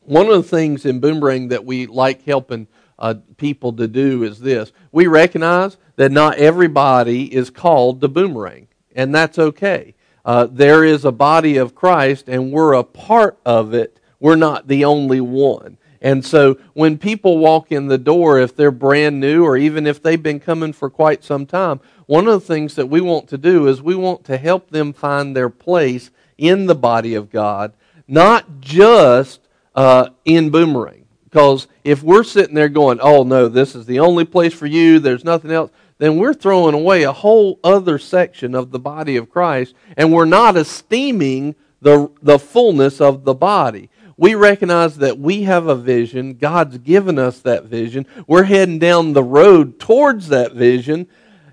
One 0.00 0.28
of 0.28 0.42
the 0.42 0.48
things 0.48 0.86
in 0.86 1.00
Boomerang 1.00 1.48
that 1.48 1.64
we 1.64 1.86
like 1.86 2.24
helping 2.24 2.66
uh, 2.98 3.14
people 3.36 3.72
to 3.72 3.88
do 3.88 4.22
is 4.22 4.38
this 4.38 4.72
we 4.92 5.06
recognize 5.06 5.76
that 5.96 6.12
not 6.12 6.38
everybody 6.38 7.34
is 7.34 7.50
called 7.50 8.00
the 8.00 8.08
boomerang, 8.08 8.68
and 8.94 9.14
that's 9.14 9.38
okay. 9.38 9.94
Uh, 10.24 10.46
there 10.50 10.84
is 10.84 11.04
a 11.04 11.12
body 11.12 11.56
of 11.56 11.74
Christ, 11.74 12.28
and 12.28 12.52
we're 12.52 12.74
a 12.74 12.84
part 12.84 13.38
of 13.44 13.74
it. 13.74 14.00
We're 14.20 14.36
not 14.36 14.68
the 14.68 14.84
only 14.84 15.20
one. 15.20 15.76
And 16.04 16.22
so 16.22 16.58
when 16.74 16.98
people 16.98 17.38
walk 17.38 17.72
in 17.72 17.86
the 17.86 17.96
door, 17.96 18.38
if 18.38 18.54
they're 18.54 18.70
brand 18.70 19.20
new 19.20 19.42
or 19.42 19.56
even 19.56 19.86
if 19.86 20.02
they've 20.02 20.22
been 20.22 20.38
coming 20.38 20.74
for 20.74 20.90
quite 20.90 21.24
some 21.24 21.46
time, 21.46 21.80
one 22.04 22.28
of 22.28 22.34
the 22.34 22.46
things 22.46 22.74
that 22.74 22.90
we 22.90 23.00
want 23.00 23.26
to 23.28 23.38
do 23.38 23.66
is 23.68 23.80
we 23.80 23.94
want 23.94 24.22
to 24.24 24.36
help 24.36 24.68
them 24.68 24.92
find 24.92 25.34
their 25.34 25.48
place 25.48 26.10
in 26.36 26.66
the 26.66 26.74
body 26.74 27.14
of 27.14 27.30
God, 27.30 27.72
not 28.06 28.60
just 28.60 29.40
uh, 29.74 30.10
in 30.26 30.50
Boomerang. 30.50 31.06
Because 31.24 31.68
if 31.84 32.02
we're 32.02 32.22
sitting 32.22 32.54
there 32.54 32.68
going, 32.68 33.00
oh 33.00 33.22
no, 33.22 33.48
this 33.48 33.74
is 33.74 33.86
the 33.86 34.00
only 34.00 34.26
place 34.26 34.52
for 34.52 34.66
you, 34.66 34.98
there's 34.98 35.24
nothing 35.24 35.52
else, 35.52 35.70
then 35.96 36.18
we're 36.18 36.34
throwing 36.34 36.74
away 36.74 37.04
a 37.04 37.12
whole 37.12 37.58
other 37.64 37.98
section 37.98 38.54
of 38.54 38.72
the 38.72 38.78
body 38.78 39.16
of 39.16 39.30
Christ, 39.30 39.74
and 39.96 40.12
we're 40.12 40.26
not 40.26 40.54
esteeming 40.54 41.54
the, 41.80 42.10
the 42.20 42.38
fullness 42.38 43.00
of 43.00 43.24
the 43.24 43.34
body. 43.34 43.88
We 44.16 44.34
recognize 44.34 44.98
that 44.98 45.18
we 45.18 45.42
have 45.42 45.66
a 45.66 45.74
vision. 45.74 46.34
God's 46.34 46.78
given 46.78 47.18
us 47.18 47.40
that 47.40 47.64
vision. 47.64 48.06
We're 48.26 48.44
heading 48.44 48.78
down 48.78 49.12
the 49.12 49.22
road 49.22 49.78
towards 49.78 50.28
that 50.28 50.52
vision. 50.52 51.08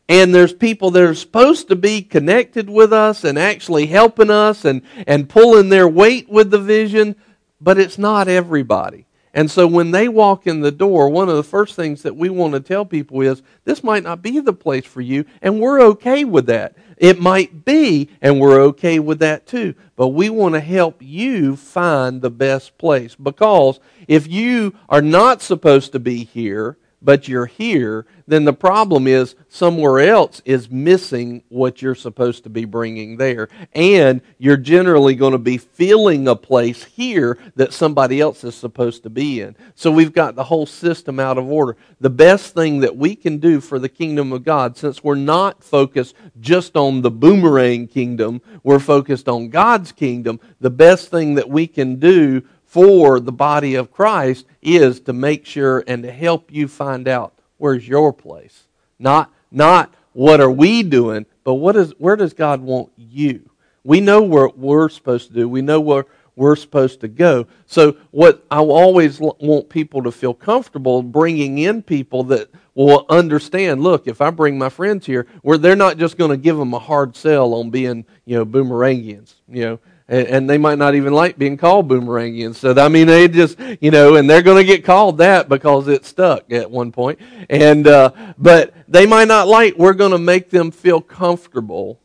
And 0.07 0.35
there's 0.35 0.53
people 0.53 0.91
that 0.91 1.03
are 1.03 1.15
supposed 1.15 1.69
to 1.69 1.75
be 1.75 2.01
connected 2.01 2.69
with 2.69 2.91
us 2.91 3.23
and 3.23 3.39
actually 3.39 3.85
helping 3.85 4.29
us 4.29 4.65
and, 4.65 4.81
and 5.07 5.29
pulling 5.29 5.69
their 5.69 5.87
weight 5.87 6.29
with 6.29 6.51
the 6.51 6.59
vision 6.59 7.15
but 7.61 7.77
it's 7.77 7.97
not 7.97 8.27
everybody. 8.27 9.05
And 9.33 9.49
so 9.49 9.65
when 9.65 9.91
they 9.91 10.09
walk 10.09 10.45
in 10.45 10.59
the 10.59 10.71
door, 10.71 11.09
one 11.09 11.29
of 11.29 11.35
the 11.35 11.43
first 11.43 11.75
things 11.75 12.01
that 12.01 12.15
we 12.15 12.29
want 12.29 12.53
to 12.53 12.59
tell 12.59 12.85
people 12.85 13.21
is 13.21 13.41
this 13.63 13.83
might 13.83 14.03
not 14.03 14.21
be 14.21 14.39
the 14.39 14.53
place 14.53 14.85
for 14.85 14.99
you, 14.99 15.25
and 15.41 15.59
we're 15.59 15.81
okay 15.81 16.25
with 16.25 16.47
that. 16.47 16.75
It 16.97 17.19
might 17.19 17.63
be, 17.63 18.09
and 18.21 18.39
we're 18.39 18.61
okay 18.61 18.99
with 18.99 19.19
that 19.19 19.47
too. 19.47 19.73
But 19.95 20.09
we 20.09 20.29
want 20.29 20.55
to 20.55 20.59
help 20.59 20.97
you 20.99 21.55
find 21.55 22.21
the 22.21 22.29
best 22.29 22.77
place 22.77 23.15
because 23.15 23.79
if 24.07 24.27
you 24.27 24.75
are 24.89 25.01
not 25.01 25.41
supposed 25.41 25.93
to 25.93 25.99
be 25.99 26.25
here, 26.25 26.77
but 27.01 27.27
you're 27.27 27.47
here, 27.47 28.05
then 28.27 28.45
the 28.45 28.53
problem 28.53 29.07
is 29.07 29.35
somewhere 29.49 29.99
else 29.99 30.41
is 30.45 30.69
missing 30.69 31.43
what 31.49 31.81
you're 31.81 31.95
supposed 31.95 32.43
to 32.43 32.49
be 32.49 32.65
bringing 32.65 33.17
there. 33.17 33.49
And 33.73 34.21
you're 34.37 34.57
generally 34.57 35.15
going 35.15 35.31
to 35.31 35.39
be 35.39 35.57
filling 35.57 36.27
a 36.27 36.35
place 36.35 36.83
here 36.83 37.37
that 37.55 37.73
somebody 37.73 38.21
else 38.21 38.43
is 38.43 38.55
supposed 38.55 39.03
to 39.03 39.09
be 39.09 39.41
in. 39.41 39.55
So 39.75 39.91
we've 39.91 40.13
got 40.13 40.35
the 40.35 40.43
whole 40.43 40.65
system 40.65 41.19
out 41.19 41.37
of 41.37 41.49
order. 41.49 41.75
The 41.99 42.09
best 42.09 42.53
thing 42.53 42.79
that 42.81 42.95
we 42.95 43.15
can 43.15 43.39
do 43.39 43.59
for 43.59 43.79
the 43.79 43.89
kingdom 43.89 44.31
of 44.31 44.43
God, 44.43 44.77
since 44.77 45.03
we're 45.03 45.15
not 45.15 45.63
focused 45.63 46.15
just 46.39 46.77
on 46.77 47.01
the 47.01 47.11
boomerang 47.11 47.87
kingdom, 47.87 48.41
we're 48.63 48.79
focused 48.79 49.27
on 49.27 49.49
God's 49.49 49.91
kingdom, 49.91 50.39
the 50.59 50.69
best 50.69 51.09
thing 51.09 51.35
that 51.35 51.49
we 51.49 51.67
can 51.67 51.95
do 51.95 52.43
for 52.71 53.19
the 53.19 53.33
body 53.33 53.75
of 53.75 53.91
Christ 53.91 54.45
is 54.61 55.01
to 55.01 55.11
make 55.11 55.45
sure 55.45 55.83
and 55.87 56.03
to 56.03 56.11
help 56.11 56.49
you 56.53 56.69
find 56.69 57.05
out 57.05 57.33
where's 57.57 57.85
your 57.85 58.13
place. 58.13 58.63
Not, 58.97 59.29
not 59.51 59.93
what 60.13 60.39
are 60.39 60.49
we 60.49 60.81
doing, 60.81 61.25
but 61.43 61.55
what 61.55 61.75
is, 61.75 61.93
where 61.97 62.15
does 62.15 62.31
God 62.31 62.61
want 62.61 62.89
you? 62.95 63.49
We 63.83 63.99
know 63.99 64.21
what 64.21 64.57
we're 64.57 64.87
supposed 64.87 65.27
to 65.27 65.33
do. 65.33 65.49
We 65.49 65.61
know 65.61 65.81
where 65.81 66.05
we're 66.37 66.55
supposed 66.55 67.01
to 67.01 67.09
go. 67.09 67.45
So, 67.65 67.97
what 68.11 68.45
I 68.49 68.59
always 68.59 69.19
want 69.19 69.67
people 69.67 70.01
to 70.03 70.11
feel 70.11 70.33
comfortable 70.33 71.03
bringing 71.03 71.57
in 71.57 71.81
people 71.81 72.23
that 72.25 72.49
will 72.73 73.05
understand. 73.09 73.83
Look, 73.83 74.07
if 74.07 74.21
I 74.21 74.29
bring 74.29 74.57
my 74.57 74.69
friends 74.69 75.05
here, 75.05 75.27
where 75.41 75.57
they're 75.57 75.75
not 75.75 75.97
just 75.97 76.17
going 76.17 76.31
to 76.31 76.37
give 76.37 76.55
them 76.55 76.73
a 76.73 76.79
hard 76.79 77.17
sell 77.17 77.53
on 77.53 77.69
being, 77.69 78.05
you 78.23 78.37
know, 78.37 78.45
boomerangians. 78.45 79.33
You 79.49 79.61
know, 79.61 79.79
and, 80.11 80.27
and 80.27 80.49
they 80.49 80.57
might 80.57 80.77
not 80.77 80.93
even 80.93 81.13
like 81.13 81.37
being 81.37 81.57
called 81.57 81.87
boomerangians. 81.87 82.55
So 82.55 82.75
I 82.77 82.89
mean, 82.89 83.07
they 83.07 83.27
just 83.27 83.57
you 83.79 83.89
know, 83.89 84.17
and 84.17 84.29
they're 84.29 84.43
going 84.43 84.57
to 84.57 84.63
get 84.63 84.83
called 84.83 85.17
that 85.19 85.49
because 85.49 85.87
it 85.87 86.05
stuck 86.05 86.51
at 86.51 86.69
one 86.69 86.91
point. 86.91 87.19
And 87.49 87.87
uh, 87.87 88.11
but 88.37 88.73
they 88.87 89.07
might 89.07 89.29
not 89.29 89.47
like. 89.47 89.75
We're 89.77 89.93
going 89.93 90.11
to 90.11 90.19
make 90.19 90.49
them 90.49 90.69
feel 90.69 91.01
comfortable, 91.01 91.99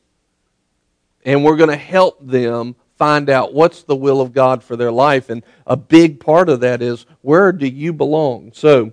and 1.25 1.45
we're 1.45 1.57
going 1.57 1.71
to 1.71 1.77
help 1.77 2.25
them 2.25 2.77
find 2.97 3.29
out 3.29 3.53
what's 3.53 3.83
the 3.83 3.97
will 3.97 4.23
of 4.23 4.33
God 4.33 4.63
for 4.63 4.77
their 4.77 4.93
life. 4.93 5.29
And 5.29 5.43
a 5.67 5.77
big 5.77 6.21
part 6.21 6.49
of 6.49 6.61
that 6.61 6.81
is 6.81 7.05
where 7.21 7.53
do 7.53 7.67
you 7.67 7.93
belong? 7.93 8.53
So, 8.55 8.93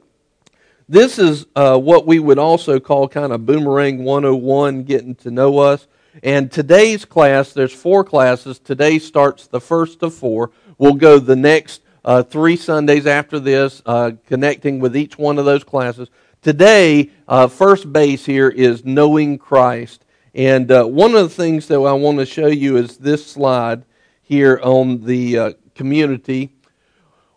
this 0.90 1.18
is 1.18 1.46
uh, 1.56 1.78
what 1.78 2.06
we 2.06 2.20
would 2.20 2.40
also 2.40 2.80
call 2.80 3.08
kind 3.08 3.32
of 3.32 3.46
Boomerang 3.46 4.04
101, 4.04 4.84
getting 4.84 5.16
to 5.16 5.32
know 5.32 5.60
us. 5.60 5.88
And 6.22 6.52
today's 6.52 7.06
class, 7.06 7.54
there's 7.54 7.74
four 7.74 8.04
classes. 8.04 8.60
Today 8.60 9.00
starts 9.00 9.48
the 9.48 9.60
first 9.60 10.04
of 10.04 10.14
four. 10.14 10.52
We'll 10.78 10.94
go 10.94 11.18
the 11.18 11.36
next 11.36 11.82
uh, 12.06 12.22
three 12.22 12.56
Sundays 12.56 13.08
after 13.08 13.40
this, 13.40 13.82
uh, 13.86 14.12
connecting 14.28 14.80
with 14.80 14.96
each 14.96 15.18
one 15.18 15.40
of 15.40 15.46
those 15.46 15.64
classes. 15.64 16.10
Today, 16.44 17.10
uh, 17.28 17.48
first 17.48 17.92
base 17.92 18.26
here 18.26 18.50
is 18.50 18.86
knowing 18.86 19.40
Christ. 19.40 20.06
And 20.36 20.72
uh, 20.72 20.84
one 20.86 21.16
of 21.16 21.22
the 21.24 21.36
things 21.36 21.68
that 21.68 21.76
I 21.76 21.94
want 21.94 22.20
to 22.20 22.26
show 22.26 22.48
you 22.48 22.78
is 22.78 22.98
this 22.98 23.26
slide 23.26 23.86
here 24.22 24.60
on 24.62 25.06
the 25.06 25.38
uh, 25.38 25.54
community. 25.74 26.54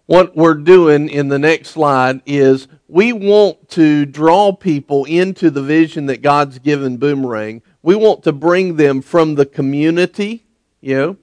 What 0.06 0.36
we're 0.36 0.54
doing 0.54 1.08
in 1.08 1.28
the 1.28 1.38
next 1.38 1.70
slide 1.70 2.20
is 2.26 2.68
we 2.88 3.12
want 3.12 3.68
to 3.70 4.06
draw 4.06 4.52
people 4.52 5.04
into 5.04 5.50
the 5.50 5.62
vision 5.62 6.06
that 6.06 6.22
God's 6.22 6.58
given 6.58 6.96
Boomerang 6.96 7.62
we 7.86 7.94
want 7.94 8.24
to 8.24 8.32
bring 8.32 8.74
them 8.74 9.00
from 9.00 9.36
the 9.36 9.46
community, 9.46 10.42
you 10.80 10.96
know, 10.96 11.16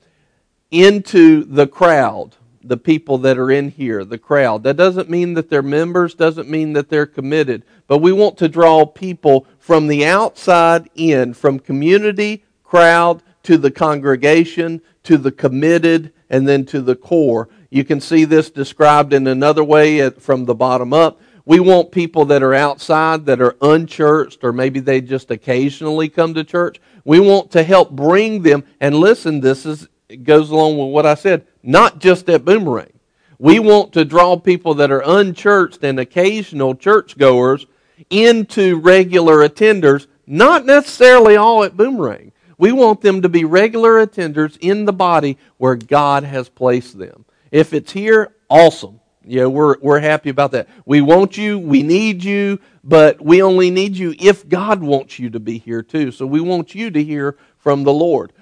into 0.72 1.44
the 1.44 1.68
crowd, 1.68 2.38
the 2.64 2.78
people 2.78 3.18
that 3.18 3.38
are 3.38 3.52
in 3.52 3.68
here, 3.68 4.06
the 4.06 4.18
crowd. 4.18 4.64
That 4.64 4.78
doesn't 4.78 5.10
mean 5.10 5.34
that 5.34 5.50
they're 5.50 5.62
members, 5.62 6.16
doesn't 6.16 6.50
mean 6.50 6.72
that 6.72 6.88
they're 6.88 7.06
committed, 7.06 7.64
but 7.86 7.98
we 7.98 8.14
want 8.14 8.38
to 8.38 8.48
draw 8.48 8.86
people 8.86 9.46
from 9.60 9.90
the 9.90 10.06
outside 10.06 10.90
in, 10.96 11.34
from 11.34 11.60
community, 11.60 12.46
crowd, 12.64 13.22
to 13.44 13.58
the 13.58 13.70
congregation, 13.70 14.82
to 15.04 15.18
the 15.18 15.34
committed, 15.34 16.14
and 16.30 16.48
then 16.48 16.66
to 16.68 16.80
the 16.80 16.96
core. 16.96 17.50
You 17.72 17.84
can 17.84 18.00
see 18.00 18.24
this 18.24 18.50
described 18.50 19.12
in 19.12 19.28
another 19.28 19.66
way 19.66 20.10
from 20.12 20.46
the 20.46 20.56
bottom 20.56 20.94
up. 20.94 21.20
We 21.46 21.60
want 21.60 21.92
people 21.92 22.26
that 22.26 22.42
are 22.42 22.54
outside, 22.54 23.26
that 23.26 23.42
are 23.42 23.58
unchurched, 23.62 24.44
or 24.44 24.54
maybe 24.54 24.80
they 24.80 25.02
just 25.02 25.30
occasionally 25.30 26.08
come 26.08 26.34
to 26.36 26.44
church. 26.44 26.80
We 27.04 27.20
want 27.20 27.52
to 27.52 27.64
help 27.64 27.92
bring 27.92 28.44
them. 28.44 28.64
And 28.80 28.96
listen, 28.96 29.42
this 29.42 29.66
is 29.66 29.88
it 30.14 30.24
goes 30.24 30.52
along 30.52 30.78
with 30.78 30.94
what 30.94 31.06
I 31.06 31.16
said, 31.16 31.48
not 31.64 32.00
just 32.00 32.30
at 32.30 32.46
Boomerang. 32.46 32.94
We 33.40 33.60
want 33.60 33.94
to 33.94 34.06
draw 34.06 34.38
people 34.38 34.76
that 34.76 34.92
are 34.92 35.04
unchurched 35.04 35.84
and 35.84 36.00
occasional 36.00 36.76
churchgoers 36.76 37.66
into 38.10 38.80
regular 38.80 39.38
attenders, 39.38 40.08
not 40.28 40.66
necessarily 40.66 41.36
all 41.36 41.64
at 41.64 41.76
Boomerang. 41.76 42.32
We 42.58 42.72
want 42.72 43.02
them 43.02 43.22
to 43.24 43.30
be 43.30 43.44
regular 43.44 44.06
attenders 44.06 44.58
in 44.62 44.86
the 44.86 44.94
body 44.94 45.38
where 45.58 45.76
God 45.76 46.24
has 46.24 46.48
placed 46.48 46.98
them. 46.98 47.26
If 47.52 47.74
it's 47.74 47.92
here, 47.92 48.36
awesome. 48.50 49.00
Yeah, 49.26 49.46
we're, 49.46 49.78
we're 49.80 50.00
happy 50.00 50.30
about 50.30 50.52
that. 50.52 50.68
We 50.86 51.02
want 51.02 51.38
you, 51.38 51.58
we 51.58 51.82
need 51.82 52.24
you, 52.24 52.60
but 52.84 53.22
we 53.22 53.42
only 53.42 53.72
need 53.72 53.96
you 53.96 54.14
if 54.20 54.48
God 54.48 54.82
wants 54.82 55.18
you 55.18 55.30
to 55.30 55.40
be 55.40 55.58
here 55.58 55.82
too. 55.82 56.12
So 56.12 56.26
we 56.26 56.42
want 56.42 56.76
you 56.76 56.92
to 56.92 57.04
hear 57.04 57.38
from 57.58 57.84
the 57.84 57.94
Lord. 57.94 58.34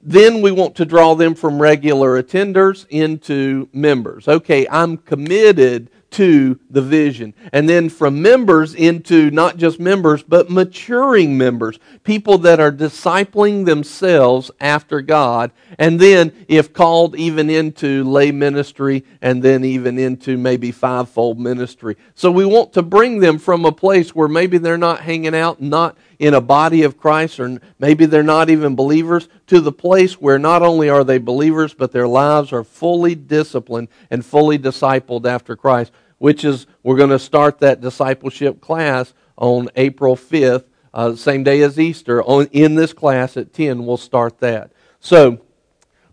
Then 0.00 0.42
we 0.42 0.52
want 0.52 0.76
to 0.76 0.84
draw 0.84 1.14
them 1.14 1.34
from 1.34 1.60
regular 1.60 2.22
attenders 2.22 2.86
into 2.90 3.68
members. 3.72 4.28
Okay, 4.28 4.66
I'm 4.68 4.98
committed 4.98 5.90
to 6.14 6.60
the 6.70 6.80
vision. 6.80 7.34
And 7.52 7.68
then 7.68 7.88
from 7.88 8.22
members 8.22 8.72
into 8.74 9.32
not 9.32 9.56
just 9.56 9.80
members, 9.80 10.22
but 10.22 10.48
maturing 10.48 11.36
members, 11.36 11.80
people 12.04 12.38
that 12.38 12.60
are 12.60 12.70
discipling 12.70 13.64
themselves 13.64 14.52
after 14.60 15.00
God. 15.00 15.50
And 15.76 15.98
then, 15.98 16.32
if 16.46 16.72
called, 16.72 17.16
even 17.16 17.50
into 17.50 18.04
lay 18.04 18.30
ministry, 18.30 19.04
and 19.20 19.42
then 19.42 19.64
even 19.64 19.98
into 19.98 20.38
maybe 20.38 20.70
fivefold 20.70 21.40
ministry. 21.40 21.96
So 22.14 22.30
we 22.30 22.46
want 22.46 22.72
to 22.74 22.82
bring 22.82 23.18
them 23.18 23.38
from 23.38 23.64
a 23.64 23.72
place 23.72 24.14
where 24.14 24.28
maybe 24.28 24.58
they're 24.58 24.78
not 24.78 25.00
hanging 25.00 25.34
out, 25.34 25.60
not 25.60 25.98
in 26.20 26.32
a 26.32 26.40
body 26.40 26.84
of 26.84 26.96
Christ, 26.96 27.40
or 27.40 27.60
maybe 27.80 28.06
they're 28.06 28.22
not 28.22 28.48
even 28.50 28.76
believers, 28.76 29.28
to 29.48 29.60
the 29.60 29.72
place 29.72 30.20
where 30.20 30.38
not 30.38 30.62
only 30.62 30.88
are 30.88 31.02
they 31.02 31.18
believers, 31.18 31.74
but 31.74 31.90
their 31.90 32.06
lives 32.06 32.52
are 32.52 32.62
fully 32.62 33.16
disciplined 33.16 33.88
and 34.10 34.24
fully 34.24 34.58
discipled 34.58 35.26
after 35.26 35.56
Christ, 35.56 35.92
which 36.24 36.42
is, 36.42 36.66
we're 36.82 36.96
going 36.96 37.10
to 37.10 37.18
start 37.18 37.58
that 37.58 37.82
discipleship 37.82 38.58
class 38.58 39.12
on 39.36 39.68
April 39.76 40.16
5th, 40.16 40.64
uh, 40.94 41.14
same 41.14 41.44
day 41.44 41.60
as 41.60 41.78
Easter. 41.78 42.22
On, 42.22 42.46
in 42.46 42.76
this 42.76 42.94
class 42.94 43.36
at 43.36 43.52
10, 43.52 43.84
we'll 43.84 43.98
start 43.98 44.38
that. 44.38 44.72
So, 45.00 45.42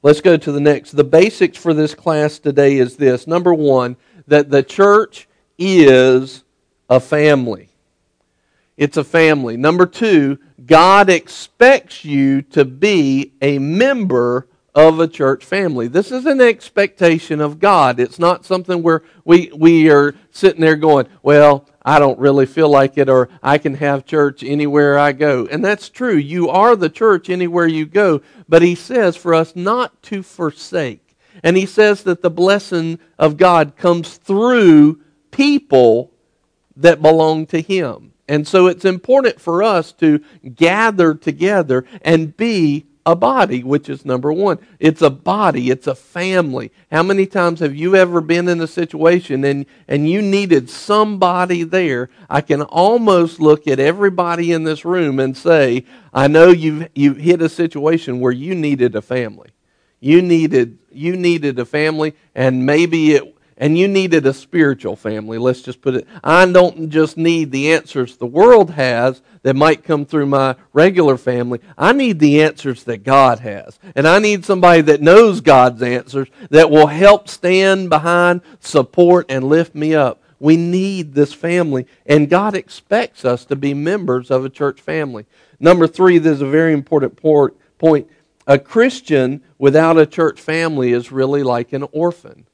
let's 0.03 0.19
go 0.19 0.35
to 0.35 0.51
the 0.51 0.59
next. 0.59 0.91
The 0.91 1.05
basics 1.05 1.57
for 1.57 1.73
this 1.73 1.95
class 1.95 2.39
today 2.39 2.75
is 2.75 2.97
this 2.97 3.25
number 3.25 3.53
one, 3.53 3.95
that 4.27 4.49
the 4.49 4.63
church 4.63 5.29
is 5.57 6.43
a 6.89 6.99
family. 6.99 7.69
It's 8.75 8.97
a 8.97 9.05
family. 9.05 9.55
Number 9.55 9.85
two, 9.85 10.39
God 10.65 11.09
expects 11.09 12.03
you 12.03 12.41
to 12.41 12.65
be 12.65 13.31
a 13.41 13.59
member 13.59 14.49
of 14.73 14.99
a 14.99 15.07
church 15.07 15.43
family. 15.43 15.87
This 15.87 16.11
is 16.11 16.25
an 16.25 16.39
expectation 16.39 17.41
of 17.41 17.59
God. 17.59 17.99
It's 17.99 18.19
not 18.19 18.45
something 18.45 18.81
where 18.81 19.03
we, 19.25 19.51
we 19.55 19.89
are 19.89 20.15
sitting 20.31 20.61
there 20.61 20.77
going, 20.77 21.07
well, 21.21 21.67
I 21.83 21.99
don't 21.99 22.19
really 22.19 22.45
feel 22.45 22.69
like 22.69 22.97
it, 22.97 23.09
or 23.09 23.27
I 23.41 23.57
can 23.57 23.75
have 23.75 24.05
church 24.05 24.43
anywhere 24.43 24.97
I 24.97 25.11
go. 25.11 25.47
And 25.47 25.65
that's 25.65 25.89
true. 25.89 26.15
You 26.15 26.49
are 26.49 26.75
the 26.75 26.89
church 26.89 27.29
anywhere 27.29 27.67
you 27.67 27.85
go. 27.85 28.21
But 28.47 28.61
he 28.61 28.75
says 28.75 29.17
for 29.17 29.33
us 29.33 29.55
not 29.55 30.01
to 30.03 30.23
forsake. 30.23 31.17
And 31.43 31.57
he 31.57 31.65
says 31.65 32.03
that 32.03 32.21
the 32.21 32.29
blessing 32.29 32.99
of 33.17 33.37
God 33.37 33.75
comes 33.75 34.17
through 34.17 35.01
people 35.31 36.11
that 36.75 37.01
belong 37.01 37.45
to 37.47 37.61
him. 37.61 38.13
And 38.27 38.47
so 38.47 38.67
it's 38.67 38.85
important 38.85 39.41
for 39.41 39.63
us 39.63 39.91
to 39.93 40.23
gather 40.55 41.13
together 41.13 41.85
and 42.01 42.37
be 42.37 42.85
a 43.05 43.15
body, 43.15 43.63
which 43.63 43.89
is 43.89 44.05
number 44.05 44.31
one. 44.31 44.59
It's 44.79 45.01
a 45.01 45.09
body, 45.09 45.69
it's 45.69 45.87
a 45.87 45.95
family. 45.95 46.71
How 46.91 47.03
many 47.03 47.25
times 47.25 47.59
have 47.59 47.75
you 47.75 47.95
ever 47.95 48.21
been 48.21 48.47
in 48.47 48.61
a 48.61 48.67
situation 48.67 49.43
and, 49.43 49.65
and 49.87 50.09
you 50.09 50.21
needed 50.21 50.69
somebody 50.69 51.63
there? 51.63 52.09
I 52.29 52.41
can 52.41 52.61
almost 52.61 53.39
look 53.39 53.67
at 53.67 53.79
everybody 53.79 54.51
in 54.51 54.63
this 54.63 54.85
room 54.85 55.19
and 55.19 55.35
say, 55.35 55.85
I 56.13 56.27
know 56.27 56.49
you've, 56.49 56.89
you've 56.93 57.17
hit 57.17 57.41
a 57.41 57.49
situation 57.49 58.19
where 58.19 58.31
you 58.31 58.53
needed 58.53 58.95
a 58.95 59.01
family. 59.01 59.49
You 59.99 60.21
needed, 60.21 60.77
you 60.91 61.15
needed 61.15 61.59
a 61.59 61.65
family, 61.65 62.15
and 62.35 62.65
maybe 62.65 63.13
it, 63.13 63.35
and 63.61 63.77
you 63.77 63.87
needed 63.87 64.25
a 64.25 64.33
spiritual 64.33 64.95
family. 64.95 65.37
Let's 65.37 65.61
just 65.61 65.81
put 65.81 65.93
it. 65.93 66.07
I 66.23 66.47
don't 66.47 66.89
just 66.89 67.15
need 67.15 67.51
the 67.51 67.71
answers 67.71 68.17
the 68.17 68.25
world 68.25 68.71
has 68.71 69.21
that 69.43 69.55
might 69.55 69.83
come 69.83 70.03
through 70.03 70.25
my 70.25 70.55
regular 70.73 71.15
family. 71.15 71.61
I 71.77 71.93
need 71.93 72.17
the 72.17 72.41
answers 72.41 72.83
that 72.85 73.03
God 73.03 73.39
has. 73.39 73.77
And 73.95 74.07
I 74.07 74.17
need 74.17 74.45
somebody 74.45 74.81
that 74.81 75.01
knows 75.01 75.41
God's 75.41 75.83
answers 75.83 76.27
that 76.49 76.71
will 76.71 76.87
help 76.87 77.29
stand 77.29 77.91
behind, 77.91 78.41
support, 78.59 79.27
and 79.29 79.43
lift 79.43 79.75
me 79.75 79.93
up. 79.93 80.23
We 80.39 80.57
need 80.57 81.13
this 81.13 81.31
family, 81.31 81.85
and 82.07 82.27
God 82.27 82.55
expects 82.55 83.23
us 83.23 83.45
to 83.45 83.55
be 83.55 83.75
members 83.75 84.31
of 84.31 84.43
a 84.43 84.49
church 84.49 84.81
family. 84.81 85.27
Number 85.59 85.85
three, 85.85 86.17
there's 86.17 86.41
a 86.41 86.47
very 86.47 86.73
important 86.73 87.15
point. 87.15 88.07
A 88.47 88.57
Christian 88.57 89.43
without 89.59 89.99
a 89.99 90.07
church 90.07 90.41
family 90.41 90.93
is 90.93 91.11
really 91.11 91.43
like 91.43 91.73
an 91.73 91.83
orphan 91.91 92.47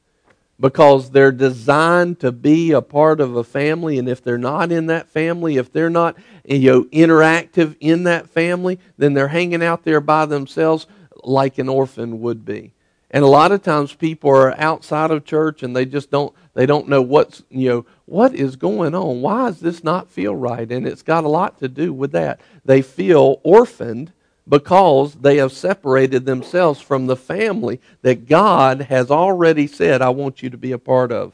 because 0.59 1.11
they're 1.11 1.31
designed 1.31 2.19
to 2.19 2.31
be 2.31 2.71
a 2.71 2.81
part 2.81 3.19
of 3.19 3.35
a 3.35 3.43
family 3.43 3.99
and 3.99 4.09
if 4.09 4.23
they're 4.23 4.37
not 4.37 4.71
in 4.71 4.87
that 4.87 5.07
family 5.07 5.57
if 5.57 5.71
they're 5.71 5.89
not 5.89 6.15
you 6.43 6.71
know 6.71 6.83
interactive 6.85 7.75
in 7.79 8.03
that 8.03 8.27
family 8.29 8.79
then 8.97 9.13
they're 9.13 9.27
hanging 9.27 9.63
out 9.63 9.83
there 9.83 10.01
by 10.01 10.25
themselves 10.25 10.87
like 11.23 11.57
an 11.57 11.69
orphan 11.69 12.21
would 12.21 12.45
be. 12.45 12.73
And 13.09 13.23
a 13.23 13.27
lot 13.27 13.51
of 13.51 13.63
times 13.63 13.93
people 13.93 14.29
are 14.31 14.59
outside 14.59 15.11
of 15.11 15.23
church 15.23 15.63
and 15.63 15.75
they 15.75 15.85
just 15.85 16.11
don't 16.11 16.33
they 16.53 16.65
don't 16.65 16.89
know 16.89 17.01
what's 17.01 17.43
you 17.49 17.69
know 17.69 17.85
what 18.05 18.33
is 18.35 18.55
going 18.55 18.93
on? 18.93 19.21
Why 19.21 19.47
does 19.47 19.61
this 19.61 19.83
not 19.83 20.09
feel 20.09 20.35
right? 20.35 20.69
And 20.69 20.85
it's 20.85 21.03
got 21.03 21.23
a 21.23 21.29
lot 21.29 21.59
to 21.59 21.69
do 21.69 21.93
with 21.93 22.11
that. 22.11 22.41
They 22.65 22.81
feel 22.81 23.39
orphaned 23.43 24.11
because 24.47 25.15
they 25.15 25.37
have 25.37 25.51
separated 25.51 26.25
themselves 26.25 26.79
from 26.79 27.07
the 27.07 27.15
family 27.15 27.81
that 28.01 28.27
God 28.27 28.81
has 28.83 29.11
already 29.11 29.67
said, 29.67 30.01
I 30.01 30.09
want 30.09 30.41
you 30.41 30.49
to 30.49 30.57
be 30.57 30.71
a 30.71 30.79
part 30.79 31.11
of. 31.11 31.33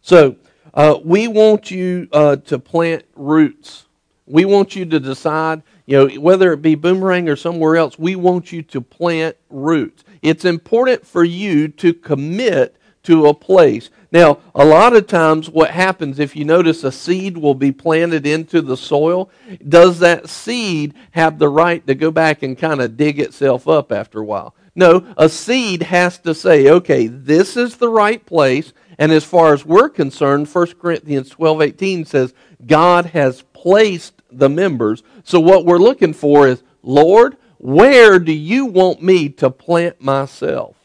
So, 0.00 0.36
uh, 0.72 0.98
we 1.02 1.26
want 1.26 1.70
you 1.70 2.08
uh, 2.12 2.36
to 2.36 2.58
plant 2.58 3.04
roots. 3.14 3.86
We 4.26 4.44
want 4.44 4.76
you 4.76 4.84
to 4.84 5.00
decide, 5.00 5.62
you 5.86 5.96
know, 5.96 6.20
whether 6.20 6.52
it 6.52 6.60
be 6.60 6.74
boomerang 6.74 7.28
or 7.28 7.36
somewhere 7.36 7.76
else, 7.76 7.98
we 7.98 8.14
want 8.14 8.52
you 8.52 8.62
to 8.62 8.80
plant 8.80 9.36
roots. 9.48 10.04
It's 10.20 10.44
important 10.44 11.06
for 11.06 11.24
you 11.24 11.68
to 11.68 11.94
commit 11.94 12.75
to 13.06 13.26
a 13.26 13.34
place. 13.34 13.90
Now, 14.12 14.38
a 14.54 14.64
lot 14.64 14.94
of 14.94 15.06
times, 15.06 15.48
what 15.48 15.70
happens 15.70 16.18
if 16.18 16.36
you 16.36 16.44
notice 16.44 16.84
a 16.84 16.92
seed 16.92 17.36
will 17.36 17.54
be 17.54 17.72
planted 17.72 18.26
into 18.26 18.60
the 18.60 18.76
soil, 18.76 19.30
does 19.66 19.98
that 20.00 20.28
seed 20.28 20.94
have 21.12 21.38
the 21.38 21.48
right 21.48 21.86
to 21.86 21.94
go 21.94 22.10
back 22.10 22.42
and 22.42 22.58
kind 22.58 22.80
of 22.80 22.96
dig 22.96 23.18
itself 23.18 23.66
up 23.68 23.90
after 23.90 24.20
a 24.20 24.24
while? 24.24 24.54
No, 24.74 25.06
a 25.16 25.28
seed 25.28 25.84
has 25.84 26.18
to 26.18 26.34
say, 26.34 26.68
okay, 26.68 27.06
this 27.06 27.56
is 27.56 27.76
the 27.76 27.88
right 27.88 28.24
place. 28.24 28.72
And 28.98 29.10
as 29.10 29.24
far 29.24 29.54
as 29.54 29.64
we're 29.64 29.88
concerned, 29.88 30.48
1 30.48 30.66
Corinthians 30.80 31.30
12 31.30 31.62
18 31.62 32.04
says, 32.04 32.34
God 32.66 33.06
has 33.06 33.42
placed 33.52 34.22
the 34.30 34.48
members. 34.48 35.02
So 35.24 35.40
what 35.40 35.64
we're 35.64 35.78
looking 35.78 36.12
for 36.12 36.46
is, 36.46 36.62
Lord, 36.82 37.36
where 37.58 38.18
do 38.18 38.32
you 38.32 38.66
want 38.66 39.02
me 39.02 39.28
to 39.30 39.50
plant 39.50 40.00
myself? 40.00 40.75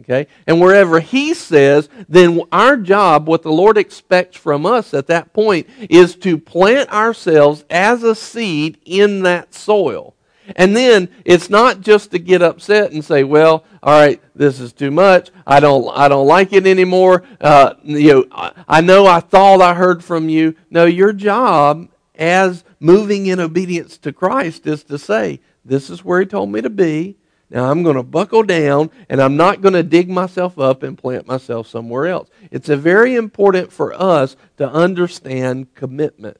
Okay? 0.00 0.26
And 0.46 0.60
wherever 0.60 1.00
He 1.00 1.34
says, 1.34 1.88
then 2.08 2.40
our 2.52 2.76
job, 2.76 3.28
what 3.28 3.42
the 3.42 3.52
Lord 3.52 3.78
expects 3.78 4.36
from 4.36 4.66
us 4.66 4.94
at 4.94 5.06
that 5.08 5.32
point, 5.32 5.68
is 5.90 6.16
to 6.16 6.38
plant 6.38 6.90
ourselves 6.92 7.64
as 7.70 8.02
a 8.02 8.14
seed 8.14 8.78
in 8.84 9.22
that 9.22 9.54
soil. 9.54 10.14
And 10.56 10.74
then 10.74 11.08
it's 11.24 11.50
not 11.50 11.80
just 11.80 12.10
to 12.12 12.18
get 12.18 12.42
upset 12.42 12.92
and 12.92 13.04
say, 13.04 13.22
"Well, 13.24 13.64
all 13.82 14.00
right, 14.00 14.20
this 14.34 14.60
is 14.60 14.72
too 14.72 14.90
much. 14.90 15.30
I 15.46 15.60
don't, 15.60 15.86
I 15.94 16.08
don't 16.08 16.26
like 16.26 16.52
it 16.52 16.66
anymore." 16.66 17.22
Uh, 17.40 17.74
you 17.82 18.12
know, 18.12 18.24
I, 18.32 18.52
I 18.66 18.80
know 18.80 19.06
I 19.06 19.20
thought 19.20 19.60
I 19.60 19.74
heard 19.74 20.02
from 20.02 20.28
you. 20.28 20.54
No, 20.70 20.86
your 20.86 21.12
job 21.12 21.88
as 22.14 22.64
moving 22.80 23.26
in 23.26 23.40
obedience 23.40 23.98
to 23.98 24.12
Christ 24.12 24.66
is 24.66 24.84
to 24.84 24.98
say, 24.98 25.40
"This 25.64 25.90
is 25.90 26.04
where 26.04 26.20
He 26.20 26.26
told 26.26 26.50
me 26.50 26.62
to 26.62 26.70
be. 26.70 27.17
Now 27.50 27.70
I'm 27.70 27.82
going 27.82 27.96
to 27.96 28.02
buckle 28.02 28.42
down 28.42 28.90
and 29.08 29.20
I'm 29.20 29.36
not 29.36 29.62
going 29.62 29.74
to 29.74 29.82
dig 29.82 30.08
myself 30.08 30.58
up 30.58 30.82
and 30.82 30.98
plant 30.98 31.26
myself 31.26 31.66
somewhere 31.66 32.06
else. 32.06 32.28
It's 32.50 32.68
very 32.68 33.14
important 33.14 33.72
for 33.72 33.94
us 33.94 34.36
to 34.58 34.68
understand 34.70 35.74
commitment. 35.74 36.38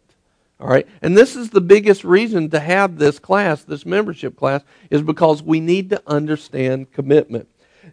All 0.61 0.69
right? 0.69 0.87
And 1.01 1.17
this 1.17 1.37
is 1.37 1.51
the 1.51 1.61
biggest 1.61 2.05
reason 2.05 2.51
to 2.51 2.61
have 2.61 2.99
this 2.99 3.19
class, 3.19 3.63
this 3.65 3.87
membership 3.87 4.37
class, 4.37 4.63
is 4.91 5.03
because 5.03 5.43
we 5.43 5.61
need 5.61 5.91
to 5.91 6.03
understand 6.07 6.93
commitment. 6.93 7.49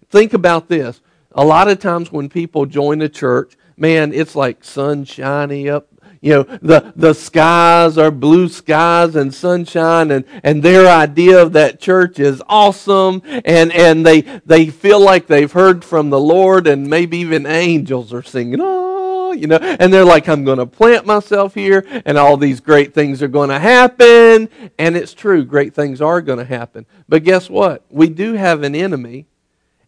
Think 0.09 0.33
about 0.33 0.67
this. 0.67 1.01
A 1.31 1.45
lot 1.45 1.69
of 1.69 1.79
times 1.79 2.11
when 2.11 2.27
people 2.27 2.65
join 2.65 3.01
a 3.01 3.09
church, 3.09 3.55
man, 3.77 4.13
it's 4.13 4.35
like 4.35 4.63
sunshiny 4.63 5.69
up 5.69 5.87
you 6.21 6.31
know, 6.31 6.43
the, 6.43 6.93
the 6.95 7.13
skies 7.13 7.97
are 7.97 8.11
blue 8.11 8.47
skies 8.47 9.15
and 9.15 9.33
sunshine 9.33 10.11
and, 10.11 10.25
and 10.43 10.63
their 10.63 10.87
idea 10.87 11.41
of 11.41 11.53
that 11.53 11.79
church 11.79 12.19
is 12.19 12.41
awesome 12.47 13.21
and, 13.25 13.71
and 13.73 14.05
they, 14.05 14.21
they 14.45 14.67
feel 14.67 14.99
like 14.99 15.27
they've 15.27 15.51
heard 15.51 15.83
from 15.83 16.09
the 16.09 16.19
Lord 16.19 16.67
and 16.67 16.87
maybe 16.87 17.17
even 17.19 17.45
angels 17.45 18.13
are 18.13 18.23
singing, 18.23 18.59
oh, 18.61 19.31
you 19.33 19.47
know, 19.47 19.57
and 19.57 19.93
they're 19.93 20.05
like, 20.05 20.27
I'm 20.27 20.43
going 20.43 20.59
to 20.59 20.65
plant 20.65 21.05
myself 21.05 21.53
here 21.53 21.85
and 22.05 22.17
all 22.17 22.37
these 22.37 22.59
great 22.59 22.93
things 22.93 23.21
are 23.21 23.27
going 23.27 23.49
to 23.49 23.59
happen. 23.59 24.49
And 24.77 24.95
it's 24.95 25.13
true, 25.13 25.45
great 25.45 25.73
things 25.73 26.01
are 26.01 26.21
going 26.21 26.39
to 26.39 26.45
happen. 26.45 26.85
But 27.07 27.23
guess 27.23 27.49
what? 27.49 27.83
We 27.89 28.09
do 28.09 28.33
have 28.33 28.63
an 28.63 28.75
enemy. 28.75 29.27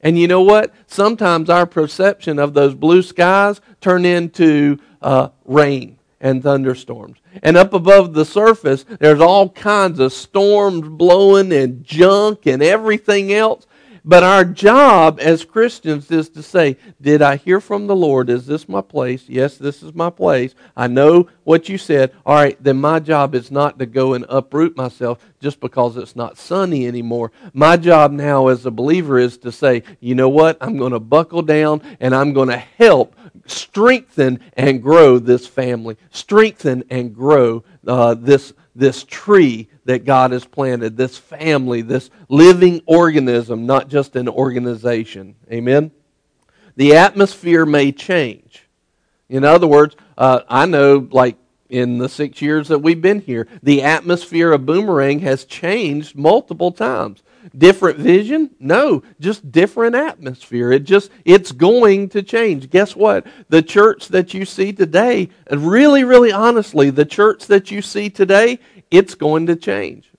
And 0.01 0.19
you 0.19 0.27
know 0.27 0.41
what? 0.41 0.73
Sometimes 0.85 1.49
our 1.49 1.65
perception 1.65 2.37
of 2.37 2.53
those 2.53 2.75
blue 2.75 3.01
skies 3.01 3.59
turn 3.81 4.05
into 4.05 4.77
uh, 5.01 5.29
rain 5.45 5.96
and 6.19 6.41
thunderstorms. 6.41 7.17
And 7.43 7.57
up 7.57 7.73
above 7.73 8.13
the 8.13 8.25
surface, 8.25 8.85
there's 8.99 9.21
all 9.21 9.49
kinds 9.49 9.99
of 9.99 10.13
storms 10.13 10.87
blowing 10.87 11.51
and 11.51 11.83
junk 11.83 12.45
and 12.45 12.63
everything 12.63 13.33
else. 13.33 13.67
But 14.07 14.23
our 14.23 14.45
job 14.45 15.19
as 15.21 15.43
Christians 15.43 16.09
is 16.11 16.29
to 16.29 16.41
say, 16.41 16.77
Did 17.01 17.21
I 17.21 17.35
hear 17.35 17.59
from 17.59 17.87
the 17.87 17.95
Lord? 17.95 18.29
Is 18.29 18.45
this 18.45 18.69
my 18.69 18.79
place? 18.79 19.27
Yes, 19.27 19.57
this 19.57 19.83
is 19.83 19.93
my 19.93 20.09
place. 20.09 20.55
I 20.77 20.87
know 20.87 21.27
what 21.43 21.67
you 21.67 21.77
said. 21.77 22.13
All 22.25 22.35
right, 22.35 22.57
then 22.63 22.77
my 22.77 23.01
job 23.01 23.35
is 23.35 23.51
not 23.51 23.77
to 23.79 23.85
go 23.85 24.13
and 24.13 24.25
uproot 24.29 24.77
myself 24.77 25.19
just 25.41 25.59
because 25.59 25.97
it's 25.97 26.15
not 26.15 26.37
sunny 26.37 26.87
anymore. 26.87 27.33
My 27.51 27.75
job 27.75 28.13
now 28.13 28.47
as 28.47 28.65
a 28.65 28.71
believer 28.71 29.19
is 29.19 29.37
to 29.39 29.51
say, 29.51 29.83
You 29.99 30.15
know 30.15 30.29
what? 30.29 30.57
I'm 30.61 30.77
going 30.77 30.93
to 30.93 31.01
buckle 31.01 31.41
down 31.41 31.81
and 31.99 32.15
I'm 32.15 32.31
going 32.31 32.47
to 32.47 32.57
help 32.57 33.13
strengthen 33.45 34.39
and 34.53 34.81
grow 34.81 35.19
this 35.19 35.45
family, 35.47 35.97
strengthen 36.11 36.85
and 36.89 37.13
grow 37.13 37.65
uh, 37.85 38.13
this, 38.13 38.53
this 38.77 39.03
tree 39.03 39.69
that 39.85 40.05
God 40.05 40.31
has 40.31 40.45
planted, 40.45 40.97
this 40.97 41.17
family, 41.17 41.81
this 41.81 42.09
living 42.29 42.81
organism, 42.85 43.65
not 43.65 43.89
just 43.89 44.15
an 44.15 44.29
organization. 44.29 45.35
Amen? 45.51 45.91
The 46.75 46.95
atmosphere 46.95 47.65
may 47.65 47.91
change. 47.91 48.63
In 49.29 49.43
other 49.43 49.67
words, 49.67 49.95
uh, 50.17 50.41
I 50.47 50.67
know, 50.67 51.07
like 51.11 51.37
in 51.69 51.97
the 51.97 52.07
six 52.07 52.41
years 52.41 52.67
that 52.67 52.79
we've 52.79 53.01
been 53.01 53.21
here, 53.21 53.47
the 53.63 53.81
atmosphere 53.81 54.51
of 54.51 54.65
Boomerang 54.65 55.19
has 55.19 55.43
changed 55.43 56.15
multiple 56.15 56.71
times. 56.71 57.23
Different 57.55 57.99
vision? 57.99 58.49
No, 58.59 59.03
just 59.19 59.51
different 59.51 59.95
atmosphere. 59.95 60.71
It 60.71 60.83
just 60.83 61.11
it's 61.25 61.51
going 61.51 62.09
to 62.09 62.23
change. 62.23 62.69
Guess 62.69 62.95
what? 62.95 63.27
The 63.49 63.61
church 63.61 64.07
that 64.09 64.33
you 64.33 64.45
see 64.45 64.73
today, 64.73 65.29
and 65.47 65.67
really, 65.69 66.03
really 66.03 66.31
honestly, 66.31 66.89
the 66.89 67.05
church 67.05 67.47
that 67.47 67.69
you 67.71 67.81
see 67.81 68.09
today, 68.09 68.59
it's 68.89 69.15
going 69.15 69.47
to 69.47 69.55
change. 69.55 70.11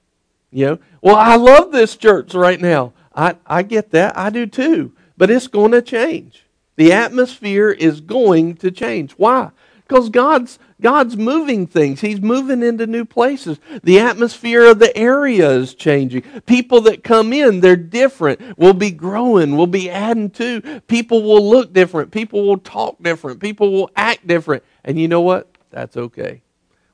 You 0.50 0.66
know, 0.66 0.78
well, 1.02 1.16
I 1.16 1.36
love 1.36 1.72
this 1.72 1.96
church 1.96 2.34
right 2.34 2.60
now. 2.60 2.92
I, 3.14 3.36
I 3.46 3.62
get 3.62 3.90
that. 3.90 4.16
I 4.16 4.30
do 4.30 4.46
too. 4.46 4.92
But 5.16 5.30
it's 5.30 5.48
going 5.48 5.72
to 5.72 5.82
change. 5.82 6.44
The 6.76 6.92
atmosphere 6.92 7.70
is 7.70 8.00
going 8.00 8.54
to 8.56 8.70
change. 8.70 9.12
Why? 9.12 9.50
Because 9.86 10.08
God's 10.08 10.58
God's 10.80 11.16
moving 11.16 11.66
things. 11.66 12.00
He's 12.00 12.20
moving 12.20 12.62
into 12.62 12.86
new 12.86 13.04
places. 13.04 13.58
The 13.82 13.98
atmosphere 13.98 14.64
of 14.66 14.78
the 14.78 14.96
area 14.96 15.50
is 15.50 15.74
changing. 15.74 16.22
People 16.46 16.82
that 16.82 17.02
come 17.02 17.32
in, 17.32 17.60
they're 17.60 17.74
different. 17.74 18.56
We'll 18.56 18.74
be 18.74 18.92
growing. 18.92 19.56
We'll 19.56 19.66
be 19.66 19.90
adding 19.90 20.30
to. 20.30 20.80
People 20.86 21.22
will 21.22 21.48
look 21.48 21.72
different. 21.72 22.12
People 22.12 22.46
will 22.46 22.58
talk 22.58 23.02
different. 23.02 23.40
People 23.40 23.72
will 23.72 23.90
act 23.96 24.26
different. 24.26 24.62
And 24.84 25.00
you 25.00 25.08
know 25.08 25.20
what? 25.20 25.48
That's 25.70 25.96
okay. 25.96 26.42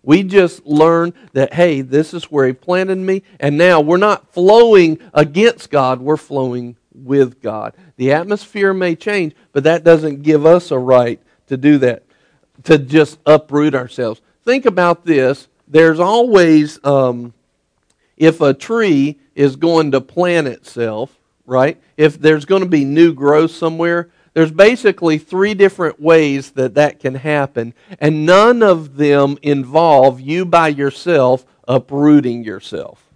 We 0.03 0.23
just 0.23 0.65
learn 0.67 1.13
that, 1.33 1.55
hey, 1.55 1.81
this 1.81 2.15
is 2.15 2.25
where 2.25 2.47
He 2.47 2.53
planted 2.55 2.99
me. 2.99 3.23
And 3.39 3.59
now 3.59 3.81
we're 3.81 3.97
not 3.97 4.33
flowing 4.33 4.99
against 5.13 5.71
God, 5.71 6.01
we're 6.01 6.17
flowing 6.17 6.77
with 6.95 7.43
God. 7.43 7.75
The 7.97 8.13
atmosphere 8.13 8.73
may 8.73 8.97
change, 8.97 9.35
but 9.53 9.65
that 9.65 9.85
doesn't 9.85 10.23
give 10.23 10.47
us 10.47 10.71
a 10.71 10.79
right 10.79 11.21
to 11.49 11.57
do 11.57 11.79
that 11.79 12.04
to 12.65 12.79
just 12.79 13.19
uproot 13.27 13.75
ourselves. 13.75 14.21
Think 14.45 14.67
about 14.67 15.05
this. 15.05 15.49
There's 15.69 16.01
always, 16.01 16.79
um, 16.85 17.33
if 18.17 18.41
a 18.41 18.53
tree 18.53 19.19
is 19.35 19.57
going 19.57 19.93
to 19.93 20.01
plant 20.01 20.47
itself, 20.47 21.17
right? 21.47 21.81
If 21.97 22.19
there's 22.19 22.45
going 22.45 22.63
to 22.63 22.69
be 22.69 22.85
new 22.85 23.13
growth 23.13 23.51
somewhere, 23.51 24.11
there's 24.35 24.51
basically 24.51 25.19
three 25.19 25.55
different 25.55 26.01
ways 26.01 26.51
that 26.53 26.75
that 26.75 26.99
can 26.99 27.15
happen, 27.15 27.73
and 28.01 28.27
none 28.27 28.63
of 28.63 28.97
them 28.97 29.39
involve 29.43 30.21
you 30.21 30.45
by 30.45 30.69
yourself 30.69 31.47
uprooting 31.69 32.45
yourself. 32.45 33.09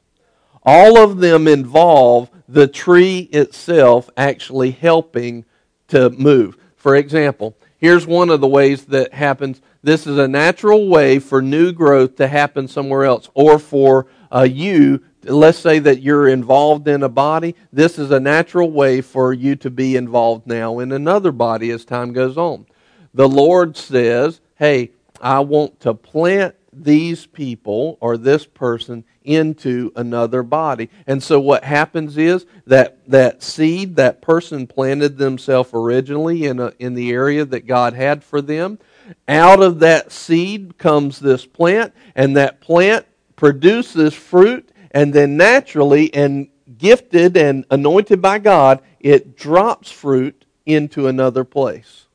All 0.63 0.99
of 0.99 1.19
them 1.19 1.49
involve 1.49 2.31
the 2.49 2.69
tree 2.69 3.29
itself 3.33 4.09
actually 4.17 4.71
helping 4.71 5.45
to 5.89 6.11
move. 6.11 6.57
For 6.77 6.95
example, 6.95 7.57
Here's 7.79 8.07
one 8.07 8.29
of 8.29 8.41
the 8.41 8.49
ways 8.49 8.87
that 8.87 9.15
happens. 9.15 9.63
This 9.83 10.07
is 10.07 10.19
a 10.19 10.27
natural 10.27 10.89
way 10.89 11.21
for 11.21 11.41
new 11.41 11.73
growth 11.73 12.17
to 12.17 12.27
happen 12.27 12.67
somewhere 12.67 13.05
else, 13.05 13.31
or 13.35 13.61
for 13.61 14.07
uh, 14.35 14.43
you. 14.43 15.03
Let's 15.23 15.59
say 15.59 15.79
that 15.79 16.03
you're 16.03 16.29
involved 16.29 16.89
in 16.89 17.05
a 17.05 17.09
body. 17.09 17.55
This 17.73 17.99
is 17.99 18.11
a 18.11 18.19
natural 18.19 18.71
way 18.71 19.01
for 19.01 19.33
you 19.33 19.55
to 19.57 19.71
be 19.71 19.95
involved 19.95 20.47
now 20.47 20.81
in 20.81 20.91
another 20.91 21.31
body 21.31 21.71
as 21.71 21.85
time 21.85 22.13
goes 22.13 22.37
on. 22.37 22.67
The 23.15 23.29
Lord 23.29 23.77
says, 23.77 24.41
Hey, 24.57 24.91
I 25.21 25.41
want 25.41 25.79
to 25.81 25.95
plant 25.95 26.57
these 26.73 27.27
people 27.27 27.97
or 28.01 28.17
this 28.17 28.47
person 28.47 29.05
into 29.25 29.93
another 29.97 30.43
body. 30.43 30.89
And 31.07 31.23
so 31.23 31.39
what 31.41 31.65
happens 31.65 32.17
is 32.17 32.47
that 32.67 32.99
that 33.09 33.43
seed, 33.43 33.97
that 33.97 34.23
person 34.23 34.67
planted 34.67 35.19
themselves 35.19 35.71
originally 35.73 36.47
in 36.47 36.61
a, 36.61 36.73
in 36.79 36.95
the 36.95 37.11
area 37.11 37.45
that 37.45 37.67
God 37.67 37.95
had 37.95 38.25
for 38.25 38.41
them. 38.41 38.79
Out 39.27 39.63
of 39.63 39.81
that 39.81 40.13
seed 40.13 40.79
comes 40.79 41.19
this 41.19 41.47
plant, 41.47 41.95
and 42.15 42.37
that 42.37 42.61
plant 42.61 43.07
produces 43.37 44.15
fruit, 44.15 44.71
and 44.91 45.13
then 45.13 45.37
naturally 45.37 46.13
and 46.13 46.49
gifted 46.77 47.37
and 47.37 47.65
anointed 47.71 48.21
by 48.21 48.39
God, 48.39 48.83
it 49.01 49.37
drops 49.37 49.91
fruit 49.91 50.45
into 50.67 51.07
another 51.07 51.45
place. 51.45 52.07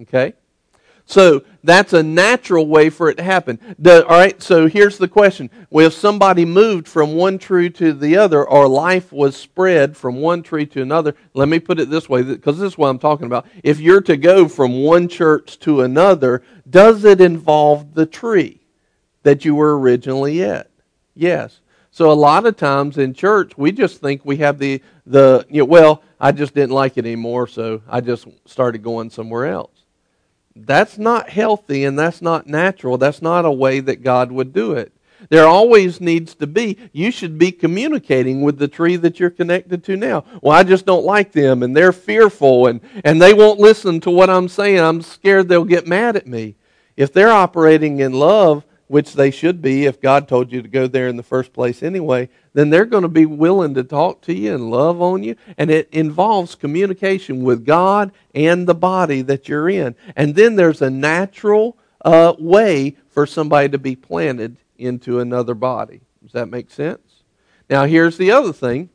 Okay? 0.00 0.34
So 1.12 1.44
that's 1.62 1.92
a 1.92 2.02
natural 2.02 2.66
way 2.66 2.88
for 2.88 3.10
it 3.10 3.16
to 3.18 3.22
happen. 3.22 3.58
all 3.86 4.02
right, 4.04 4.42
so 4.42 4.66
here's 4.66 4.96
the 4.96 5.06
question. 5.06 5.50
Well, 5.68 5.88
if 5.88 5.92
somebody 5.92 6.46
moved 6.46 6.88
from 6.88 7.16
one 7.16 7.36
tree 7.36 7.68
to 7.68 7.92
the 7.92 8.16
other, 8.16 8.42
or 8.42 8.66
life 8.66 9.12
was 9.12 9.36
spread 9.36 9.94
from 9.94 10.22
one 10.22 10.42
tree 10.42 10.64
to 10.64 10.80
another, 10.80 11.14
let 11.34 11.48
me 11.48 11.58
put 11.58 11.78
it 11.78 11.90
this 11.90 12.08
way, 12.08 12.22
because 12.22 12.58
this 12.58 12.72
is 12.72 12.78
what 12.78 12.88
I'm 12.88 12.98
talking 12.98 13.26
about. 13.26 13.46
If 13.62 13.78
you're 13.78 14.00
to 14.00 14.16
go 14.16 14.48
from 14.48 14.82
one 14.82 15.06
church 15.06 15.58
to 15.58 15.82
another, 15.82 16.42
does 16.70 17.04
it 17.04 17.20
involve 17.20 17.92
the 17.92 18.06
tree 18.06 18.62
that 19.22 19.44
you 19.44 19.54
were 19.54 19.78
originally 19.78 20.42
at? 20.42 20.70
Yes. 21.14 21.60
So 21.90 22.10
a 22.10 22.14
lot 22.14 22.46
of 22.46 22.56
times 22.56 22.96
in 22.96 23.12
church, 23.12 23.52
we 23.58 23.70
just 23.70 24.00
think 24.00 24.24
we 24.24 24.38
have 24.38 24.58
the, 24.58 24.80
the 25.04 25.44
you 25.50 25.58
know, 25.58 25.66
well, 25.66 26.02
I 26.18 26.32
just 26.32 26.54
didn't 26.54 26.72
like 26.72 26.96
it 26.96 27.04
anymore, 27.04 27.48
so 27.48 27.82
I 27.86 28.00
just 28.00 28.26
started 28.46 28.82
going 28.82 29.10
somewhere 29.10 29.44
else. 29.44 29.71
That's 30.54 30.98
not 30.98 31.30
healthy 31.30 31.84
and 31.84 31.98
that's 31.98 32.20
not 32.22 32.46
natural. 32.46 32.98
That's 32.98 33.22
not 33.22 33.44
a 33.44 33.50
way 33.50 33.80
that 33.80 34.02
God 34.02 34.30
would 34.32 34.52
do 34.52 34.72
it. 34.72 34.92
There 35.28 35.46
always 35.46 36.00
needs 36.00 36.34
to 36.36 36.46
be, 36.46 36.76
you 36.92 37.10
should 37.10 37.38
be 37.38 37.52
communicating 37.52 38.42
with 38.42 38.58
the 38.58 38.68
tree 38.68 38.96
that 38.96 39.20
you're 39.20 39.30
connected 39.30 39.84
to 39.84 39.96
now. 39.96 40.24
Well, 40.42 40.56
I 40.56 40.64
just 40.64 40.84
don't 40.84 41.04
like 41.04 41.32
them 41.32 41.62
and 41.62 41.76
they're 41.76 41.92
fearful 41.92 42.66
and, 42.66 42.80
and 43.04 43.22
they 43.22 43.32
won't 43.32 43.60
listen 43.60 44.00
to 44.00 44.10
what 44.10 44.30
I'm 44.30 44.48
saying. 44.48 44.80
I'm 44.80 45.00
scared 45.00 45.48
they'll 45.48 45.64
get 45.64 45.86
mad 45.86 46.16
at 46.16 46.26
me. 46.26 46.56
If 46.96 47.12
they're 47.12 47.30
operating 47.30 48.00
in 48.00 48.12
love, 48.12 48.64
which 48.92 49.14
they 49.14 49.30
should 49.30 49.62
be 49.62 49.86
if 49.86 50.02
God 50.02 50.28
told 50.28 50.52
you 50.52 50.60
to 50.60 50.68
go 50.68 50.86
there 50.86 51.08
in 51.08 51.16
the 51.16 51.22
first 51.22 51.54
place 51.54 51.82
anyway, 51.82 52.28
then 52.52 52.68
they're 52.68 52.84
going 52.84 53.04
to 53.04 53.08
be 53.08 53.24
willing 53.24 53.72
to 53.72 53.82
talk 53.82 54.20
to 54.20 54.34
you 54.34 54.52
and 54.52 54.70
love 54.70 55.00
on 55.00 55.22
you. 55.22 55.34
And 55.56 55.70
it 55.70 55.88
involves 55.92 56.54
communication 56.54 57.42
with 57.42 57.64
God 57.64 58.12
and 58.34 58.66
the 58.66 58.74
body 58.74 59.22
that 59.22 59.48
you're 59.48 59.70
in. 59.70 59.94
And 60.14 60.34
then 60.34 60.56
there's 60.56 60.82
a 60.82 60.90
natural 60.90 61.78
uh, 62.04 62.34
way 62.38 62.98
for 63.08 63.26
somebody 63.26 63.70
to 63.70 63.78
be 63.78 63.96
planted 63.96 64.58
into 64.76 65.20
another 65.20 65.54
body. 65.54 66.02
Does 66.22 66.32
that 66.32 66.50
make 66.50 66.70
sense? 66.70 67.22
Now, 67.70 67.86
here's 67.86 68.18
the 68.18 68.30
other 68.30 68.52
thing. 68.52 68.90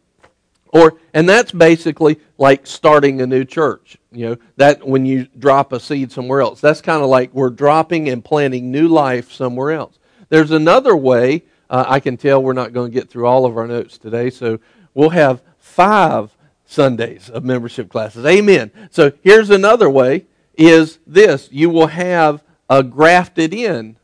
Or, 0.73 0.97
and 1.13 1.27
that's 1.27 1.51
basically 1.51 2.19
like 2.37 2.67
starting 2.67 3.21
a 3.21 3.27
new 3.27 3.45
church. 3.45 3.97
You 4.11 4.29
know, 4.29 4.37
that 4.57 4.85
when 4.85 5.05
you 5.05 5.27
drop 5.37 5.73
a 5.73 5.79
seed 5.79 6.11
somewhere 6.11 6.41
else, 6.41 6.61
that's 6.61 6.81
kind 6.81 7.03
of 7.03 7.09
like 7.09 7.33
we're 7.33 7.49
dropping 7.49 8.09
and 8.09 8.23
planting 8.23 8.71
new 8.71 8.87
life 8.87 9.31
somewhere 9.31 9.71
else. 9.71 9.97
There's 10.29 10.51
another 10.51 10.95
way. 10.95 11.43
Uh, 11.69 11.85
I 11.87 11.99
can 11.99 12.17
tell 12.17 12.41
we're 12.41 12.53
not 12.53 12.73
going 12.73 12.91
to 12.91 12.93
get 12.93 13.09
through 13.09 13.25
all 13.27 13.45
of 13.45 13.57
our 13.57 13.67
notes 13.67 13.97
today, 13.97 14.29
so 14.29 14.59
we'll 14.93 15.09
have 15.09 15.41
five 15.57 16.35
Sundays 16.65 17.29
of 17.29 17.43
membership 17.43 17.89
classes. 17.89 18.25
Amen. 18.25 18.71
So 18.91 19.13
here's 19.21 19.49
another 19.49 19.89
way: 19.89 20.25
is 20.57 20.99
this 21.07 21.49
you 21.51 21.69
will 21.69 21.87
have 21.87 22.43
a 22.69 22.83
grafted 22.83 23.53
in 23.53 23.97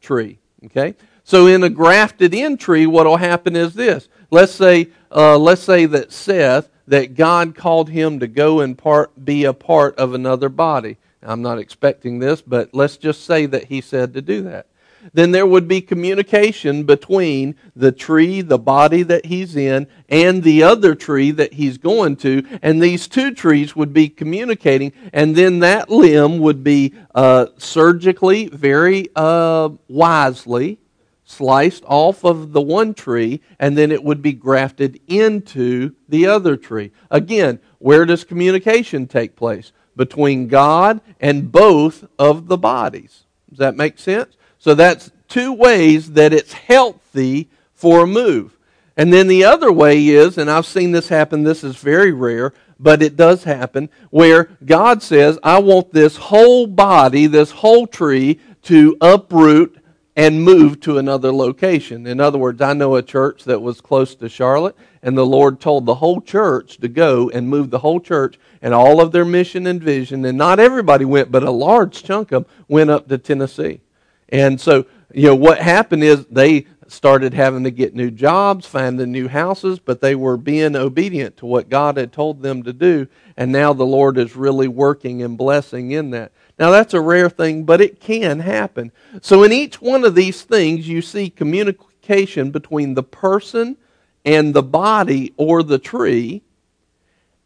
tree. 0.00 0.38
Okay. 0.66 0.94
So 1.24 1.46
in 1.46 1.64
a 1.64 1.70
grafted 1.70 2.34
in 2.34 2.56
tree, 2.56 2.86
what 2.86 3.06
will 3.06 3.16
happen 3.16 3.56
is 3.56 3.74
this. 3.74 4.08
Let's 4.30 4.52
say, 4.52 4.88
uh, 5.14 5.38
let's 5.38 5.62
say 5.62 5.86
that 5.86 6.12
Seth 6.12 6.68
that 6.86 7.14
God 7.14 7.54
called 7.54 7.88
him 7.88 8.20
to 8.20 8.26
go 8.26 8.60
and 8.60 8.76
part, 8.76 9.24
be 9.24 9.44
a 9.44 9.52
part 9.52 9.96
of 9.96 10.14
another 10.14 10.48
body. 10.48 10.98
I'm 11.22 11.40
not 11.40 11.58
expecting 11.58 12.18
this, 12.18 12.42
but 12.42 12.74
let's 12.74 12.98
just 12.98 13.24
say 13.24 13.46
that 13.46 13.64
he 13.64 13.80
said 13.80 14.12
to 14.14 14.22
do 14.22 14.42
that. 14.42 14.66
Then 15.12 15.32
there 15.32 15.46
would 15.46 15.68
be 15.68 15.80
communication 15.82 16.84
between 16.84 17.56
the 17.76 17.92
tree, 17.92 18.40
the 18.40 18.58
body 18.58 19.02
that 19.02 19.26
he's 19.26 19.54
in, 19.54 19.86
and 20.08 20.42
the 20.42 20.62
other 20.62 20.94
tree 20.94 21.30
that 21.32 21.52
he's 21.52 21.76
going 21.76 22.16
to. 22.16 22.42
And 22.62 22.82
these 22.82 23.06
two 23.06 23.34
trees 23.34 23.76
would 23.76 23.92
be 23.92 24.08
communicating, 24.08 24.92
and 25.12 25.36
then 25.36 25.58
that 25.58 25.90
limb 25.90 26.38
would 26.38 26.64
be 26.64 26.94
uh, 27.14 27.46
surgically, 27.58 28.48
very 28.48 29.08
uh, 29.14 29.70
wisely, 29.88 30.78
sliced 31.24 31.82
off 31.86 32.24
of 32.24 32.52
the 32.52 32.60
one 32.60 32.94
tree, 32.94 33.40
and 33.58 33.76
then 33.76 33.90
it 33.90 34.04
would 34.04 34.22
be 34.22 34.32
grafted 34.32 35.00
into 35.08 35.94
the 36.08 36.26
other 36.26 36.56
tree. 36.56 36.92
Again, 37.10 37.58
where 37.78 38.04
does 38.04 38.24
communication 38.24 39.06
take 39.06 39.34
place? 39.34 39.72
Between 39.96 40.48
God 40.48 41.00
and 41.20 41.50
both 41.50 42.04
of 42.18 42.48
the 42.48 42.58
bodies. 42.58 43.24
Does 43.48 43.58
that 43.58 43.76
make 43.76 43.98
sense? 43.98 44.36
So 44.58 44.74
that's 44.74 45.10
two 45.28 45.52
ways 45.52 46.12
that 46.12 46.32
it's 46.32 46.52
healthy 46.52 47.48
for 47.72 48.02
a 48.02 48.06
move. 48.06 48.56
And 48.96 49.12
then 49.12 49.26
the 49.26 49.44
other 49.44 49.72
way 49.72 50.06
is, 50.06 50.38
and 50.38 50.50
I've 50.50 50.66
seen 50.66 50.92
this 50.92 51.08
happen, 51.08 51.42
this 51.42 51.64
is 51.64 51.76
very 51.76 52.12
rare, 52.12 52.52
but 52.78 53.02
it 53.02 53.16
does 53.16 53.44
happen, 53.44 53.88
where 54.10 54.50
God 54.64 55.02
says, 55.02 55.38
I 55.42 55.58
want 55.58 55.92
this 55.92 56.16
whole 56.16 56.66
body, 56.66 57.26
this 57.26 57.50
whole 57.50 57.86
tree, 57.86 58.40
to 58.62 58.96
uproot 59.00 59.76
and 60.16 60.44
move 60.44 60.80
to 60.80 60.98
another 60.98 61.32
location. 61.32 62.06
In 62.06 62.20
other 62.20 62.38
words, 62.38 62.60
I 62.60 62.72
know 62.72 62.94
a 62.94 63.02
church 63.02 63.44
that 63.44 63.62
was 63.62 63.80
close 63.80 64.14
to 64.14 64.28
Charlotte, 64.28 64.76
and 65.02 65.18
the 65.18 65.26
Lord 65.26 65.60
told 65.60 65.86
the 65.86 65.96
whole 65.96 66.20
church 66.20 66.78
to 66.78 66.88
go 66.88 67.30
and 67.30 67.48
move 67.48 67.70
the 67.70 67.80
whole 67.80 68.00
church 68.00 68.38
and 68.62 68.72
all 68.72 69.00
of 69.00 69.10
their 69.10 69.24
mission 69.24 69.66
and 69.66 69.82
vision. 69.82 70.24
And 70.24 70.38
not 70.38 70.60
everybody 70.60 71.04
went, 71.04 71.32
but 71.32 71.42
a 71.42 71.50
large 71.50 72.04
chunk 72.04 72.30
of 72.30 72.44
them 72.44 72.52
went 72.68 72.90
up 72.90 73.08
to 73.08 73.18
Tennessee. 73.18 73.80
And 74.28 74.60
so, 74.60 74.86
you 75.12 75.26
know, 75.26 75.34
what 75.34 75.58
happened 75.58 76.04
is 76.04 76.26
they 76.26 76.66
started 76.92 77.34
having 77.34 77.64
to 77.64 77.70
get 77.70 77.94
new 77.94 78.10
jobs, 78.10 78.66
finding 78.66 79.12
new 79.12 79.28
houses, 79.28 79.78
but 79.78 80.00
they 80.00 80.14
were 80.14 80.36
being 80.36 80.76
obedient 80.76 81.36
to 81.38 81.46
what 81.46 81.68
God 81.68 81.96
had 81.96 82.12
told 82.12 82.42
them 82.42 82.62
to 82.62 82.72
do. 82.72 83.06
And 83.36 83.52
now 83.52 83.72
the 83.72 83.86
Lord 83.86 84.18
is 84.18 84.36
really 84.36 84.68
working 84.68 85.22
and 85.22 85.36
blessing 85.36 85.90
in 85.92 86.10
that. 86.10 86.32
Now, 86.58 86.70
that's 86.70 86.94
a 86.94 87.00
rare 87.00 87.28
thing, 87.28 87.64
but 87.64 87.80
it 87.80 88.00
can 88.00 88.40
happen. 88.40 88.92
So, 89.20 89.42
in 89.42 89.52
each 89.52 89.80
one 89.80 90.04
of 90.04 90.14
these 90.14 90.42
things, 90.42 90.88
you 90.88 91.02
see 91.02 91.28
communication 91.28 92.50
between 92.52 92.94
the 92.94 93.02
person 93.02 93.76
and 94.24 94.54
the 94.54 94.62
body 94.62 95.34
or 95.36 95.62
the 95.62 95.78
tree 95.78 96.42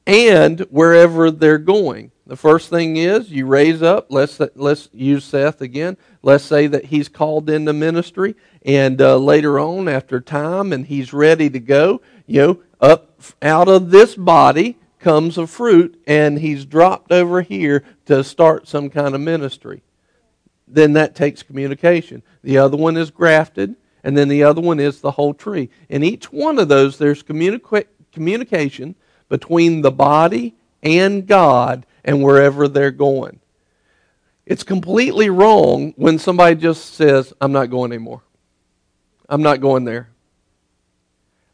and 0.06 0.60
wherever 0.70 1.30
they're 1.30 1.58
going. 1.58 2.10
The 2.28 2.36
first 2.36 2.68
thing 2.68 2.98
is 2.98 3.30
you 3.30 3.46
raise 3.46 3.80
up. 3.80 4.08
Let's 4.10 4.38
let's 4.54 4.90
use 4.92 5.24
Seth 5.24 5.62
again. 5.62 5.96
Let's 6.22 6.44
say 6.44 6.66
that 6.66 6.84
he's 6.84 7.08
called 7.08 7.48
into 7.48 7.72
ministry, 7.72 8.36
and 8.66 9.00
uh, 9.00 9.16
later 9.16 9.58
on, 9.58 9.88
after 9.88 10.20
time, 10.20 10.74
and 10.74 10.86
he's 10.86 11.14
ready 11.14 11.48
to 11.48 11.58
go. 11.58 12.02
You 12.26 12.40
know, 12.42 12.60
up 12.82 13.22
out 13.40 13.68
of 13.68 13.90
this 13.90 14.14
body 14.14 14.76
comes 14.98 15.38
a 15.38 15.46
fruit, 15.46 15.98
and 16.06 16.38
he's 16.38 16.66
dropped 16.66 17.12
over 17.12 17.40
here 17.40 17.82
to 18.04 18.22
start 18.22 18.68
some 18.68 18.90
kind 18.90 19.14
of 19.14 19.22
ministry. 19.22 19.82
Then 20.66 20.92
that 20.92 21.14
takes 21.14 21.42
communication. 21.42 22.22
The 22.42 22.58
other 22.58 22.76
one 22.76 22.98
is 22.98 23.10
grafted, 23.10 23.74
and 24.04 24.14
then 24.18 24.28
the 24.28 24.44
other 24.44 24.60
one 24.60 24.80
is 24.80 25.00
the 25.00 25.12
whole 25.12 25.32
tree. 25.32 25.70
In 25.88 26.04
each 26.04 26.30
one 26.30 26.58
of 26.58 26.68
those, 26.68 26.98
there's 26.98 27.22
communica- 27.22 27.86
communication 28.12 28.96
between 29.30 29.80
the 29.80 29.90
body 29.90 30.56
and 30.82 31.26
God 31.26 31.86
and 32.04 32.22
wherever 32.22 32.68
they're 32.68 32.90
going. 32.90 33.40
It's 34.46 34.62
completely 34.62 35.28
wrong 35.28 35.92
when 35.96 36.18
somebody 36.18 36.56
just 36.56 36.94
says, 36.94 37.32
I'm 37.40 37.52
not 37.52 37.70
going 37.70 37.92
anymore. 37.92 38.22
I'm 39.28 39.42
not 39.42 39.60
going 39.60 39.84
there. 39.84 40.08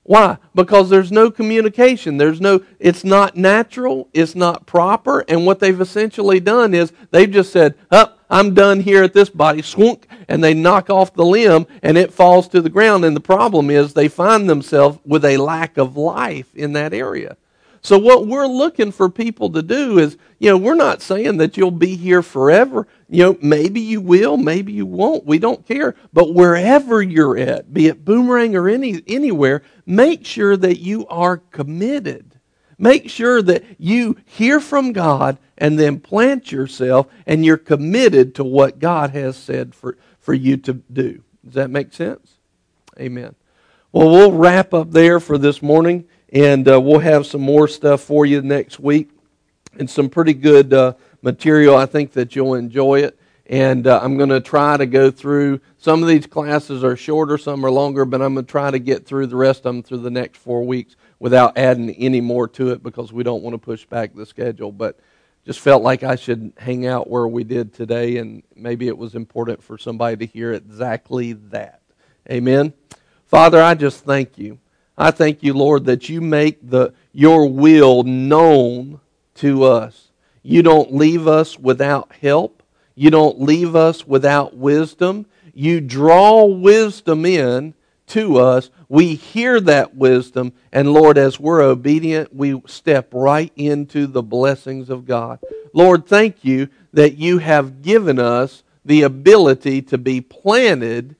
Why? 0.04 0.36
Because 0.54 0.90
there's 0.90 1.10
no 1.10 1.30
communication. 1.30 2.18
There's 2.18 2.40
no, 2.40 2.62
it's 2.78 3.04
not 3.04 3.36
natural, 3.36 4.08
it's 4.12 4.34
not 4.34 4.66
proper, 4.66 5.24
and 5.28 5.46
what 5.46 5.60
they've 5.60 5.80
essentially 5.80 6.40
done 6.40 6.74
is 6.74 6.92
they've 7.10 7.30
just 7.30 7.50
said, 7.50 7.74
Up, 7.90 8.18
oh, 8.18 8.24
I'm 8.30 8.52
done 8.52 8.80
here 8.80 9.02
at 9.02 9.14
this 9.14 9.30
body, 9.30 9.62
swunk, 9.62 10.06
and 10.28 10.44
they 10.44 10.54
knock 10.54 10.90
off 10.90 11.14
the 11.14 11.24
limb 11.24 11.66
and 11.82 11.96
it 11.96 12.12
falls 12.12 12.48
to 12.48 12.60
the 12.60 12.70
ground. 12.70 13.04
And 13.04 13.14
the 13.14 13.20
problem 13.20 13.70
is 13.70 13.94
they 13.94 14.08
find 14.08 14.48
themselves 14.48 14.98
with 15.04 15.24
a 15.24 15.36
lack 15.36 15.78
of 15.78 15.96
life 15.96 16.54
in 16.54 16.72
that 16.72 16.92
area. 16.92 17.36
So, 17.84 17.98
what 17.98 18.26
we're 18.26 18.46
looking 18.46 18.92
for 18.92 19.10
people 19.10 19.50
to 19.50 19.60
do 19.60 19.98
is, 19.98 20.16
you 20.38 20.48
know, 20.48 20.56
we're 20.56 20.74
not 20.74 21.02
saying 21.02 21.36
that 21.36 21.58
you'll 21.58 21.70
be 21.70 21.96
here 21.96 22.22
forever. 22.22 22.88
You 23.10 23.24
know, 23.24 23.38
maybe 23.42 23.78
you 23.78 24.00
will, 24.00 24.38
maybe 24.38 24.72
you 24.72 24.86
won't. 24.86 25.26
We 25.26 25.38
don't 25.38 25.66
care. 25.66 25.94
But 26.10 26.32
wherever 26.32 27.02
you're 27.02 27.36
at, 27.36 27.74
be 27.74 27.88
it 27.88 28.02
boomerang 28.02 28.56
or 28.56 28.70
any, 28.70 29.02
anywhere, 29.06 29.62
make 29.84 30.24
sure 30.24 30.56
that 30.56 30.78
you 30.78 31.06
are 31.08 31.36
committed. 31.36 32.40
Make 32.78 33.10
sure 33.10 33.42
that 33.42 33.62
you 33.76 34.16
hear 34.24 34.60
from 34.60 34.94
God 34.94 35.36
and 35.58 35.78
then 35.78 36.00
plant 36.00 36.50
yourself 36.50 37.06
and 37.26 37.44
you're 37.44 37.58
committed 37.58 38.34
to 38.36 38.44
what 38.44 38.78
God 38.78 39.10
has 39.10 39.36
said 39.36 39.74
for, 39.74 39.98
for 40.18 40.32
you 40.32 40.56
to 40.56 40.72
do. 40.72 41.22
Does 41.44 41.54
that 41.54 41.70
make 41.70 41.92
sense? 41.92 42.38
Amen. 42.98 43.34
Well, 43.92 44.10
we'll 44.10 44.32
wrap 44.32 44.72
up 44.72 44.90
there 44.90 45.20
for 45.20 45.36
this 45.36 45.60
morning. 45.60 46.08
And 46.34 46.68
uh, 46.68 46.80
we'll 46.80 46.98
have 46.98 47.26
some 47.26 47.42
more 47.42 47.68
stuff 47.68 48.02
for 48.02 48.26
you 48.26 48.42
next 48.42 48.80
week 48.80 49.10
and 49.78 49.88
some 49.88 50.10
pretty 50.10 50.34
good 50.34 50.74
uh, 50.74 50.94
material. 51.22 51.76
I 51.76 51.86
think 51.86 52.12
that 52.12 52.34
you'll 52.34 52.54
enjoy 52.54 53.02
it. 53.02 53.18
And 53.46 53.86
uh, 53.86 54.00
I'm 54.02 54.16
going 54.16 54.30
to 54.30 54.40
try 54.40 54.76
to 54.76 54.86
go 54.86 55.12
through. 55.12 55.60
Some 55.78 56.02
of 56.02 56.08
these 56.08 56.26
classes 56.26 56.82
are 56.82 56.96
shorter, 56.96 57.38
some 57.38 57.64
are 57.64 57.70
longer, 57.70 58.04
but 58.04 58.20
I'm 58.20 58.34
going 58.34 58.46
to 58.46 58.50
try 58.50 58.70
to 58.70 58.78
get 58.78 59.06
through 59.06 59.28
the 59.28 59.36
rest 59.36 59.60
of 59.60 59.74
them 59.74 59.82
through 59.82 59.98
the 59.98 60.10
next 60.10 60.38
four 60.38 60.64
weeks 60.64 60.96
without 61.20 61.56
adding 61.56 61.90
any 61.90 62.20
more 62.20 62.48
to 62.48 62.70
it 62.70 62.82
because 62.82 63.12
we 63.12 63.22
don't 63.22 63.42
want 63.42 63.54
to 63.54 63.58
push 63.58 63.84
back 63.84 64.14
the 64.14 64.26
schedule. 64.26 64.72
But 64.72 64.98
just 65.44 65.60
felt 65.60 65.82
like 65.82 66.02
I 66.02 66.16
should 66.16 66.52
hang 66.56 66.86
out 66.86 67.08
where 67.08 67.28
we 67.28 67.44
did 67.44 67.74
today, 67.74 68.16
and 68.16 68.42
maybe 68.56 68.88
it 68.88 68.96
was 68.96 69.14
important 69.14 69.62
for 69.62 69.76
somebody 69.76 70.16
to 70.16 70.26
hear 70.26 70.52
exactly 70.52 71.34
that. 71.34 71.82
Amen. 72.30 72.72
Father, 73.26 73.62
I 73.62 73.74
just 73.74 74.04
thank 74.04 74.38
you. 74.38 74.58
I 74.96 75.10
thank 75.10 75.42
you, 75.42 75.54
Lord, 75.54 75.86
that 75.86 76.08
you 76.08 76.20
make 76.20 76.58
the, 76.68 76.94
your 77.12 77.46
will 77.46 78.02
known 78.04 79.00
to 79.36 79.64
us. 79.64 80.08
You 80.42 80.62
don't 80.62 80.94
leave 80.94 81.26
us 81.26 81.58
without 81.58 82.12
help. 82.20 82.62
You 82.94 83.10
don't 83.10 83.40
leave 83.40 83.74
us 83.74 84.06
without 84.06 84.56
wisdom. 84.56 85.26
You 85.52 85.80
draw 85.80 86.44
wisdom 86.44 87.26
in 87.26 87.74
to 88.08 88.36
us. 88.36 88.70
We 88.88 89.14
hear 89.14 89.60
that 89.60 89.96
wisdom, 89.96 90.52
and 90.72 90.92
Lord, 90.92 91.18
as 91.18 91.40
we're 91.40 91.62
obedient, 91.62 92.34
we 92.34 92.62
step 92.66 93.08
right 93.12 93.52
into 93.56 94.06
the 94.06 94.22
blessings 94.22 94.90
of 94.90 95.06
God. 95.06 95.40
Lord, 95.72 96.06
thank 96.06 96.44
you 96.44 96.68
that 96.92 97.16
you 97.16 97.38
have 97.38 97.82
given 97.82 98.18
us 98.18 98.62
the 98.84 99.02
ability 99.02 99.82
to 99.82 99.98
be 99.98 100.20
planted 100.20 101.16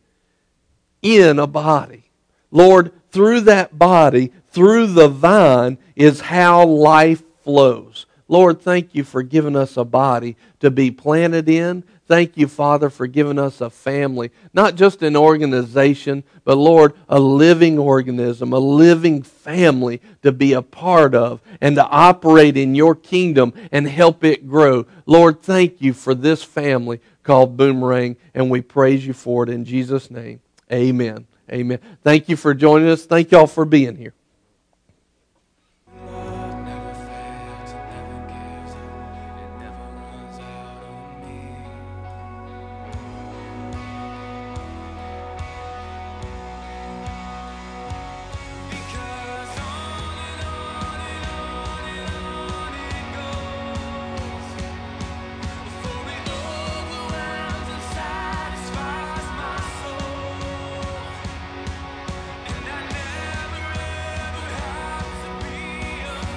in 1.03 1.39
a 1.39 1.47
body. 1.47 2.05
Lord, 2.51 2.93
through 3.15 3.43
that 3.43 3.79
body, 3.79 4.33
through 4.51 4.89
the 4.89 5.07
vine, 5.07 5.79
is 5.95 6.21
how 6.21 6.67
life 6.67 7.23
flows. 7.45 8.07
Lord, 8.27 8.61
thank 8.61 8.93
you 8.93 9.05
for 9.05 9.23
giving 9.23 9.55
us 9.55 9.77
a 9.77 9.85
body 9.85 10.37
to 10.59 10.69
be 10.69 10.91
planted 10.91 11.49
in. 11.49 11.85
Thank 12.09 12.37
you, 12.37 12.49
Father, 12.49 12.91
for 12.91 13.07
giving 13.07 13.39
us 13.39 13.61
a 13.61 13.71
family, 13.71 14.33
not 14.53 14.75
just 14.75 15.01
an 15.03 15.17
organization, 15.17 16.25
but 16.43 16.57
Lord, 16.57 16.95
a 17.09 17.21
living 17.21 17.79
organism, 17.79 18.53
a 18.53 18.59
living 18.59 19.23
family 19.23 20.03
to 20.23 20.33
be 20.33 20.53
a 20.53 20.61
part 20.61 21.15
of 21.15 21.41
and 21.61 21.77
to 21.77 21.87
operate 21.87 22.57
in 22.57 22.75
your 22.75 22.97
kingdom 22.97 23.55
and 23.71 23.87
help 23.89 24.25
it 24.25 24.49
grow. 24.49 24.87
Lord, 25.07 25.41
thank 25.41 25.81
you 25.81 25.93
for 25.93 26.17
this 26.17 26.43
family 26.43 27.01
called 27.23 27.57
Boomerang, 27.57 28.17
and 28.35 28.51
we 28.51 28.61
praise 28.61 29.07
you 29.07 29.13
for 29.13 29.45
it 29.45 29.51
in 29.51 29.65
Jesus' 29.65 30.11
name. 30.11 30.41
Amen. 30.73 31.29
Amen. 31.51 31.79
Thank 32.03 32.29
you 32.29 32.37
for 32.37 32.55
joining 32.55 32.89
us. 32.89 33.05
Thank 33.05 33.31
y'all 33.31 33.47
for 33.47 33.65
being 33.65 33.97
here. 33.97 34.15